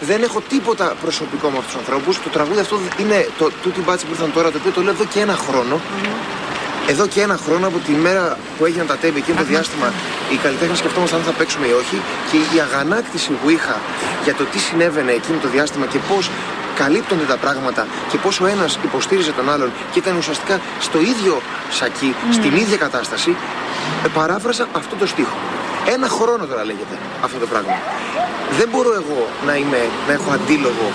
δεν 0.00 0.22
έχω 0.22 0.40
τίποτα 0.48 0.94
προσωπικό 1.02 1.48
με 1.48 1.58
αυτούς 1.58 1.72
τους 1.72 1.80
ανθρώπους. 1.82 2.22
Το 2.22 2.28
τραγούδι 2.28 2.60
αυτό 2.60 2.80
είναι 2.98 3.28
το 3.38 3.50
τούτη 3.62 3.80
μπάτση 3.80 4.04
που 4.06 4.12
ήρθαν 4.12 4.32
τώρα, 4.32 4.50
το 4.50 4.58
οποίο 4.58 4.70
το 4.70 4.82
λέω 4.82 4.92
εδώ 4.92 5.04
και 5.04 5.20
ένα 5.20 5.34
χρόνο. 5.34 5.80
Εδώ 6.86 7.06
και 7.06 7.20
ένα 7.20 7.36
χρόνο 7.44 7.66
από 7.66 7.78
τη 7.78 7.92
μέρα 7.92 8.38
που 8.58 8.64
έγιναν 8.64 8.86
τα 8.86 8.96
τέμπη 8.96 9.18
εκείνο 9.18 9.36
το 9.36 9.44
διάστημα, 9.44 9.92
οι 10.32 10.36
καλλιτέχνες 10.36 10.78
σκεφτόμασταν 10.78 11.18
αν 11.18 11.24
θα 11.24 11.32
παίξουμε 11.32 11.66
ή 11.66 11.72
όχι. 11.72 11.96
Και 12.30 12.36
η 12.56 12.60
αγανάκτηση 12.60 13.30
που 13.30 13.50
είχα 13.50 13.80
για 14.24 14.34
το 14.34 14.44
τι 14.44 14.58
συνέβαινε 14.58 15.12
εκείνο 15.12 15.38
το 15.38 15.48
διάστημα 15.48 15.86
και 15.86 15.98
πώς 16.08 16.30
καλύπτονται 16.74 17.24
τα 17.24 17.36
πράγματα 17.36 17.86
και 18.10 18.18
πόσο 18.18 18.46
ένας 18.46 18.78
υποστήριζε 18.84 19.32
τον 19.32 19.50
άλλον 19.50 19.70
και 19.92 19.98
ήταν 19.98 20.16
ουσιαστικά 20.16 20.60
στο 20.80 20.98
ίδιο 21.00 21.42
σακί, 21.70 22.14
στην 22.32 22.56
ίδια 22.56 22.76
κατάσταση, 22.76 23.36
ε, 24.04 24.08
παράφρασα 24.14 24.68
αυτό 24.72 24.96
το 24.96 25.06
στίχο. 25.06 25.36
Ένα 25.86 26.08
χρόνο 26.08 26.46
τώρα 26.46 26.64
λέγεται 26.64 26.94
αυτό 27.24 27.38
το 27.38 27.46
πράγμα. 27.46 27.74
Δεν 28.58 28.68
μπορώ 28.72 28.92
εγώ 28.92 29.26
να, 29.46 29.54
είμαι, 29.56 29.80
να 30.06 30.12
έχω 30.12 30.30
αντίλογο 30.30 30.86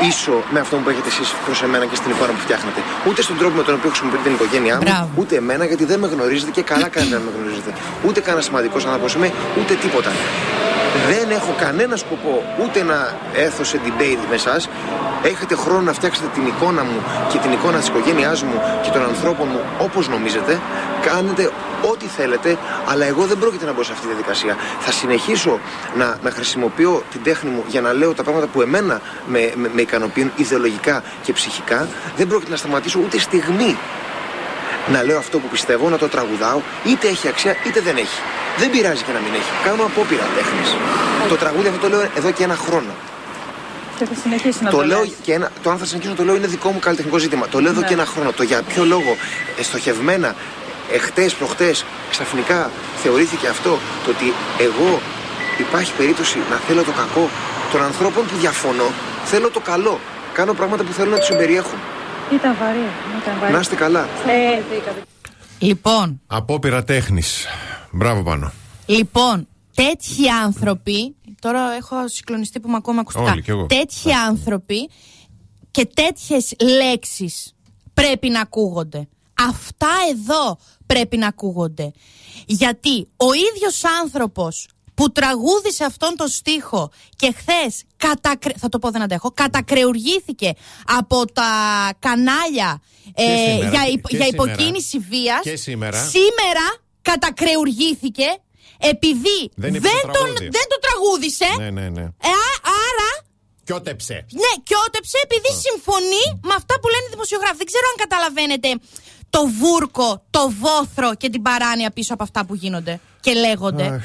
ίσο 0.00 0.42
με 0.50 0.60
αυτό 0.60 0.76
που 0.76 0.88
έχετε 0.90 1.08
εσείς 1.08 1.28
προς 1.44 1.62
εμένα 1.62 1.84
και 1.86 1.96
στην 1.96 2.10
εικόνα 2.10 2.32
που 2.32 2.38
φτιάχνετε. 2.46 2.80
Ούτε 3.08 3.22
στον 3.22 3.36
τρόπο 3.38 3.56
με 3.56 3.62
τον 3.62 3.74
οποίο 3.74 3.88
χρησιμοποιείτε 3.90 4.22
την 4.22 4.32
οικογένειά 4.34 4.74
μου, 4.76 4.82
Μπράβο. 4.84 5.08
ούτε 5.16 5.36
εμένα, 5.36 5.64
γιατί 5.64 5.84
δεν 5.84 5.98
με 5.98 6.06
γνωρίζετε 6.06 6.50
και 6.50 6.62
καλά 6.62 6.88
κάνετε 6.88 7.14
να 7.14 7.20
με 7.26 7.30
γνωρίζετε. 7.36 7.70
Ούτε 8.06 8.20
κανένα 8.20 8.42
σημαντικός 8.42 8.84
άνθρωπος 8.84 9.14
είμαι, 9.14 9.32
ούτε 9.60 9.74
τίποτα. 9.74 10.10
Δεν 11.08 11.30
έχω 11.30 11.54
κανένα 11.58 11.96
σκοπό 11.96 12.42
ούτε 12.62 12.82
να 12.82 13.16
έρθω 13.34 13.64
σε 13.64 13.80
debate 13.84 14.24
με 14.28 14.34
εσά. 14.34 14.60
Έχετε 15.22 15.54
χρόνο 15.54 15.80
να 15.80 15.92
φτιάξετε 15.92 16.28
την 16.34 16.46
εικόνα 16.46 16.82
μου 16.84 17.02
και 17.32 17.38
την 17.38 17.52
εικόνα 17.52 17.78
της 17.78 17.88
οικογένειάς 17.88 18.42
μου 18.42 18.60
και 18.82 18.90
των 18.90 19.02
ανθρώπων 19.02 19.48
μου 19.52 19.60
όπως 19.78 20.08
νομίζετε. 20.08 20.60
Κάνετε 21.02 21.50
ό,τι 21.90 22.06
θέλετε, 22.06 22.58
αλλά 22.86 23.04
εγώ 23.04 23.24
δεν 23.26 23.38
πρόκειται 23.38 23.64
να 23.64 23.72
μπω 23.72 23.82
σε 23.82 23.92
αυτή 23.92 24.06
τη 24.06 24.12
διαδικασία. 24.12 24.56
Θα 24.80 24.92
συνεχίσω 24.92 25.60
να, 25.96 26.18
να 26.22 26.30
χρησιμοποιώ 26.30 27.02
την 27.10 27.22
τέχνη 27.22 27.50
μου 27.50 27.64
για 27.66 27.80
να 27.80 27.92
λέω 27.92 28.14
τα 28.14 28.22
πράγματα 28.22 28.46
που 28.46 28.62
εμένα 28.62 29.00
με, 29.26 29.52
με, 29.56 29.70
με 29.74 29.80
ικανοποιούν 29.80 30.32
ιδεολογικά 30.36 31.02
και 31.22 31.32
ψυχικά. 31.32 31.88
Δεν 32.16 32.26
πρόκειται 32.26 32.50
να 32.50 32.56
σταματήσω 32.56 33.00
ούτε 33.04 33.18
στιγμή 33.18 33.76
να 34.88 35.02
λέω 35.02 35.18
αυτό 35.18 35.38
που 35.38 35.48
πιστεύω, 35.48 35.88
να 35.88 35.98
το 35.98 36.08
τραγουδάω, 36.08 36.60
είτε 36.84 37.08
έχει 37.08 37.28
αξία 37.28 37.56
είτε 37.66 37.80
δεν 37.80 37.96
έχει. 37.96 38.18
Δεν 38.58 38.70
πειράζει 38.70 39.02
και 39.02 39.12
να 39.12 39.18
μην 39.18 39.32
έχει. 39.34 39.50
Κάνω 39.64 39.82
απόπειρα 39.84 40.26
τέχνης. 40.36 40.76
Το 41.28 41.36
τραγούδι 41.36 41.68
αυτό 41.68 41.80
το 41.80 41.88
λέω 41.88 42.00
εδώ 42.16 42.30
και 42.30 42.44
ένα 42.44 42.56
χρόνο. 42.56 42.92
Και 43.98 44.04
θα 44.06 44.12
συνεχίσει 44.22 44.58
να 44.64 44.70
Το 44.70 44.76
το, 44.76 44.84
λέω 44.84 45.00
λες. 45.00 45.12
και 45.22 45.32
ένα, 45.32 45.50
το 45.62 45.70
αν 45.70 45.78
θα 45.78 45.84
συνεχίσω 45.84 46.10
να 46.10 46.16
το 46.16 46.24
λέω 46.24 46.34
είναι 46.36 46.46
δικό 46.46 46.70
μου 46.70 46.78
καλλιτεχνικό 46.78 47.18
ζήτημα. 47.18 47.48
Το 47.48 47.60
λέω 47.60 47.70
εδώ 47.70 47.80
Ναι. 47.80 47.86
και 47.86 47.92
ένα 47.94 48.04
χρόνο. 48.06 48.32
Το 48.32 48.42
για 48.42 48.62
ποιο 48.62 48.84
λόγο 48.84 49.16
εστοχευμένα 49.58 50.34
εχθές, 50.92 51.32
προχτές, 51.34 51.84
ξαφνικά 52.10 52.70
θεωρήθηκε 53.02 53.46
αυτό 53.48 53.78
το 54.04 54.10
ότι 54.10 54.32
εγώ 54.58 55.00
υπάρχει 55.58 55.92
περίπτωση 55.96 56.38
να 56.50 56.56
θέλω 56.68 56.82
το 56.82 56.90
κακό 56.90 57.28
των 57.72 57.82
ανθρώπων 57.82 58.26
που 58.26 58.36
διαφωνώ. 58.40 58.88
Θέλω 59.24 59.50
το 59.50 59.60
καλό. 59.60 60.00
Κάνω 60.32 60.52
πράγματα 60.54 60.82
που 60.84 60.92
θέλω 60.92 61.10
να 61.10 61.18
τους 61.18 61.28
εμπεριέχουν. 61.28 61.78
Ήταν 62.32 62.56
βαρύ. 62.60 62.78
Ήταν 63.22 63.38
βαρύ. 63.40 63.52
Να 63.52 63.60
είστε 63.60 63.74
καλά. 63.74 64.02
Ε, 64.02 64.62
Λοιπόν, 65.58 66.20
Απόπειρα 66.26 66.84
τέχνης. 66.84 67.46
Μπράβο 67.92 68.22
πάνω. 68.22 68.52
Λοιπόν, 68.86 69.48
τέτοιοι 69.74 70.28
άνθρωποι. 70.44 71.14
Τώρα 71.40 71.72
έχω 71.72 72.08
συγκλονιστεί 72.08 72.60
που 72.60 72.68
με 72.68 72.76
ακούω 72.76 72.94
με 72.94 73.00
ακουστικά. 73.00 73.30
Όλοι, 73.30 73.42
κι 73.42 73.50
εγώ. 73.50 73.66
Τέτοιοι 73.66 74.12
άνθρωποι 74.12 74.90
και 75.70 75.86
τέτοιες 75.94 76.54
λέξεις 76.78 77.54
πρέπει 77.94 78.28
να 78.28 78.40
ακούγονται. 78.40 79.08
Αυτά 79.48 79.88
εδώ 80.10 80.58
πρέπει 80.86 81.16
να 81.16 81.26
ακούγονται. 81.26 81.92
Γιατί 82.46 83.08
ο 83.16 83.26
ίδιος 83.54 83.82
άνθρωπος 84.02 84.68
που 85.00 85.12
τραγούδισε 85.12 85.84
αυτόν 85.84 86.16
τον 86.16 86.28
στίχο 86.28 86.90
και 87.16 87.34
χθες 87.38 87.82
κατακρε... 87.96 88.52
θα 88.56 88.68
το 88.68 88.78
πω 88.78 88.90
δεν 88.90 89.02
αντέχω, 89.02 89.30
κατακρεουργήθηκε 89.30 90.52
από 90.98 91.24
τα 91.32 91.50
κανάλια 91.98 92.82
ε, 93.14 93.22
σήμερα, 93.22 93.70
για, 93.70 93.82
και- 93.84 93.90
υπο- 93.90 94.08
και 94.08 94.16
για 94.16 94.26
σήμερα. 94.26 94.52
υποκίνηση 94.52 94.98
βίας 94.98 95.40
Και 95.42 95.56
σήμερα. 95.56 95.98
σήμερα 96.14 96.66
κατακρεουργήθηκε 97.02 98.28
επειδή 98.78 99.38
Δεν 99.54 99.72
δεν, 99.72 99.74
είπε 99.74 99.88
το 99.88 100.06
τον, 100.06 100.12
τραγούδι. 100.12 100.48
δεν 100.56 100.66
το 100.72 100.78
τραγούδισε. 100.86 101.48
Ναι, 101.58 101.70
ναι, 101.70 101.88
ναι. 101.88 102.00
Ε, 102.28 102.30
α- 102.46 102.60
άρα, 102.86 103.10
Κιότεψε. 103.64 104.14
ναι, 104.42 104.52
και 104.68 104.74
ότεψε 104.86 105.16
επειδή 105.26 105.50
συμφωνεί 105.66 106.24
με 106.48 106.54
αυτά 106.60 106.74
που 106.80 106.88
λένε 106.92 107.04
οι 107.08 107.10
δημοσιογράφοι. 107.10 107.56
Δεν 107.56 107.66
ξέρω 107.72 107.84
αν 107.92 107.96
καταλαβαίνετε 108.04 108.68
το 109.30 109.40
βούρκο, 109.60 110.08
το 110.30 110.42
βόθρο 110.62 111.14
και 111.14 111.28
την 111.34 111.42
παράνοια 111.42 111.90
πίσω 111.90 112.14
από 112.14 112.22
αυτά 112.22 112.40
που 112.46 112.54
γίνονται 112.54 113.00
και 113.20 113.32
λέγονται. 113.32 113.86
Αχ, 113.86 114.02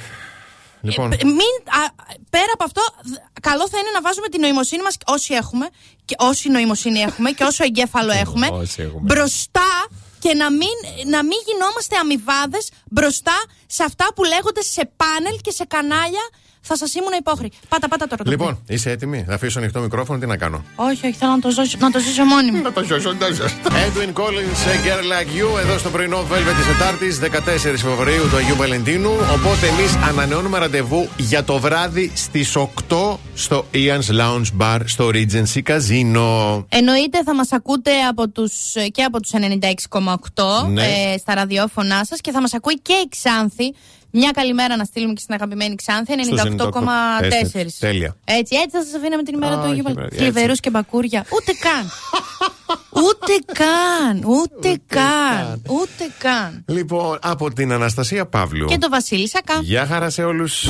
Λοιπόν, 0.86 1.12
Ε, 1.12 1.17
μην, 1.24 1.54
α, 1.65 1.82
πέρα 2.30 2.52
από 2.54 2.63
αυτό, 2.63 2.82
δ- 3.04 3.39
καλό 3.41 3.69
θα 3.69 3.78
είναι 3.80 3.89
να 3.93 4.02
βάζουμε 4.02 4.28
την 4.28 4.41
νοημοσύνη 4.41 4.82
μας 4.84 4.98
όσοι 5.06 5.34
έχουμε, 5.34 5.67
και 6.06 6.15
όση 6.17 6.50
νοημοσύνη 6.50 7.00
έχουμε 7.00 7.32
και 7.32 7.43
όσο 7.43 7.63
εγκέφαλο 7.63 8.12
έχουμε, 8.12 8.48
Όσοι 8.52 8.82
έχουμε. 8.82 9.02
μπροστά 9.02 9.86
και 10.19 10.34
να 10.34 10.52
μην, 10.52 10.76
να 11.06 11.24
μην 11.24 11.38
γινόμαστε 11.45 11.95
αμοιβάδες 11.98 12.69
μπροστά 12.91 13.43
σε 13.67 13.84
αυτά 13.84 14.08
που 14.15 14.24
λέγονται 14.24 14.62
σε 14.62 14.89
πάνελ 14.98 15.39
και 15.41 15.52
σε 15.52 15.65
κανάλια. 15.65 16.30
Θα 16.67 16.78
σας 16.78 16.93
ήμουν 16.93 17.12
υπόχρη. 17.19 17.51
Πάτα, 17.69 17.88
πάτα 17.88 18.08
τώρα. 18.08 18.23
το 18.23 18.30
λοιπόν, 18.30 18.60
είσαι 18.67 18.89
έτοιμη; 18.91 19.23
Θα 19.28 19.34
αφήσω 19.34 19.60
ανοιχτό 19.60 19.80
μικρόφωνο, 19.80 20.19
τι 20.19 20.25
να 20.25 20.38
κάνω; 20.38 20.63
Όχι, 20.75 21.06
όχι, 21.08 21.15
θέλω 21.15 21.32
να 21.32 21.39
το 21.39 21.49
ζήσω, 21.49 21.78
να 21.80 21.91
το 21.91 21.99
ζήσω 21.99 22.23
μόνη 22.23 22.51
μου. 22.51 22.62
το 22.71 22.84
ζώσω, 22.84 23.15
το 23.15 23.25
ζώσω. 23.34 23.56
Edwin 23.65 24.13
Collins, 24.21 24.60
a 24.73 24.75
Girl 24.88 25.04
Like 25.13 25.32
You, 25.56 25.60
εδώ 25.60 25.78
στο 25.78 25.89
πρωινό 25.89 26.19
Velvet 26.32 26.56
της 26.58 26.67
Τετάρτης, 26.67 27.19
14 27.19 27.82
Φεβρουαρίου 27.82 28.30
του 28.30 28.36
Αγίου 28.36 28.56
Βαλεντίνου. 28.56 29.12
Οπότε 29.12 29.67
εμείς 29.67 29.95
ανανεώνουμε 29.95 30.58
ραντεβού 30.58 31.08
για 31.17 31.43
το 31.43 31.60
βράδυ 31.60 32.12
στις 32.15 32.56
8 32.56 33.17
στο 33.34 33.65
Ian's 33.73 34.19
Lounge 34.21 34.49
Bar 34.62 34.80
στο 34.86 35.10
Regency 35.13 35.62
Casino. 35.67 36.63
Εννοείται 36.69 37.23
θα 37.25 37.36
μας 37.36 37.51
ακούτε 37.51 37.91
από 38.10 38.30
τους, 38.30 38.54
και 38.91 39.04
από 39.04 39.19
τους 39.21 39.32
96,8 39.34 40.67
Ναι. 40.69 40.84
ε, 40.84 41.17
στα 41.17 41.34
ραδιόφωνά 41.34 42.06
σας 42.06 42.21
και 42.21 42.32
θα 42.32 42.41
μας 42.41 42.54
ακούει 42.54 42.80
και 42.82 42.93
η 42.93 43.08
Ξάνθη. 43.10 43.73
Μια 44.17 44.32
καλημέρα 44.32 44.75
να 44.75 44.84
στείλουμε 44.84 45.13
και 45.13 45.19
στην 45.21 45.34
αγαπημένη 45.34 45.75
Ξάνθη, 45.75 46.13
98,4. 46.58 47.80
Τέλεια. 47.80 48.15
Έτσι, 48.25 48.56
έτσι 48.56 48.78
θα 48.78 48.84
σας 48.84 48.93
αφήναμε 48.93 49.23
την 49.23 49.34
ημέρα 49.34 49.54
Α, 49.54 49.58
του 49.58 49.62
Αγίου 49.63 49.71
όχι, 49.73 49.82
Βαλεντίνου. 49.82 50.06
έτσι. 50.06 50.17
Θλιβερούς 50.17 50.60
και 50.60 50.69
μπακούρια. 50.69 51.25
Ούτε 51.36 51.51
καν. 51.60 51.89
ούτε 52.91 53.54
καν. 53.54 54.23
Ούτε 54.25 54.80
καν. 54.88 55.62
Ούτε 55.69 56.12
καν. 56.17 56.63
Λοιπόν, 56.67 57.19
από 57.21 57.54
την 57.54 57.71
Αναστασία 57.71 58.25
Παύλου. 58.25 58.65
Και 58.67 58.78
το 58.78 58.89
Βασίλη 58.89 59.30
Σακά. 59.30 59.60
Γεια 59.62 59.86
χαρά 59.86 60.10
σε 60.10 60.23
όλους. 60.23 60.67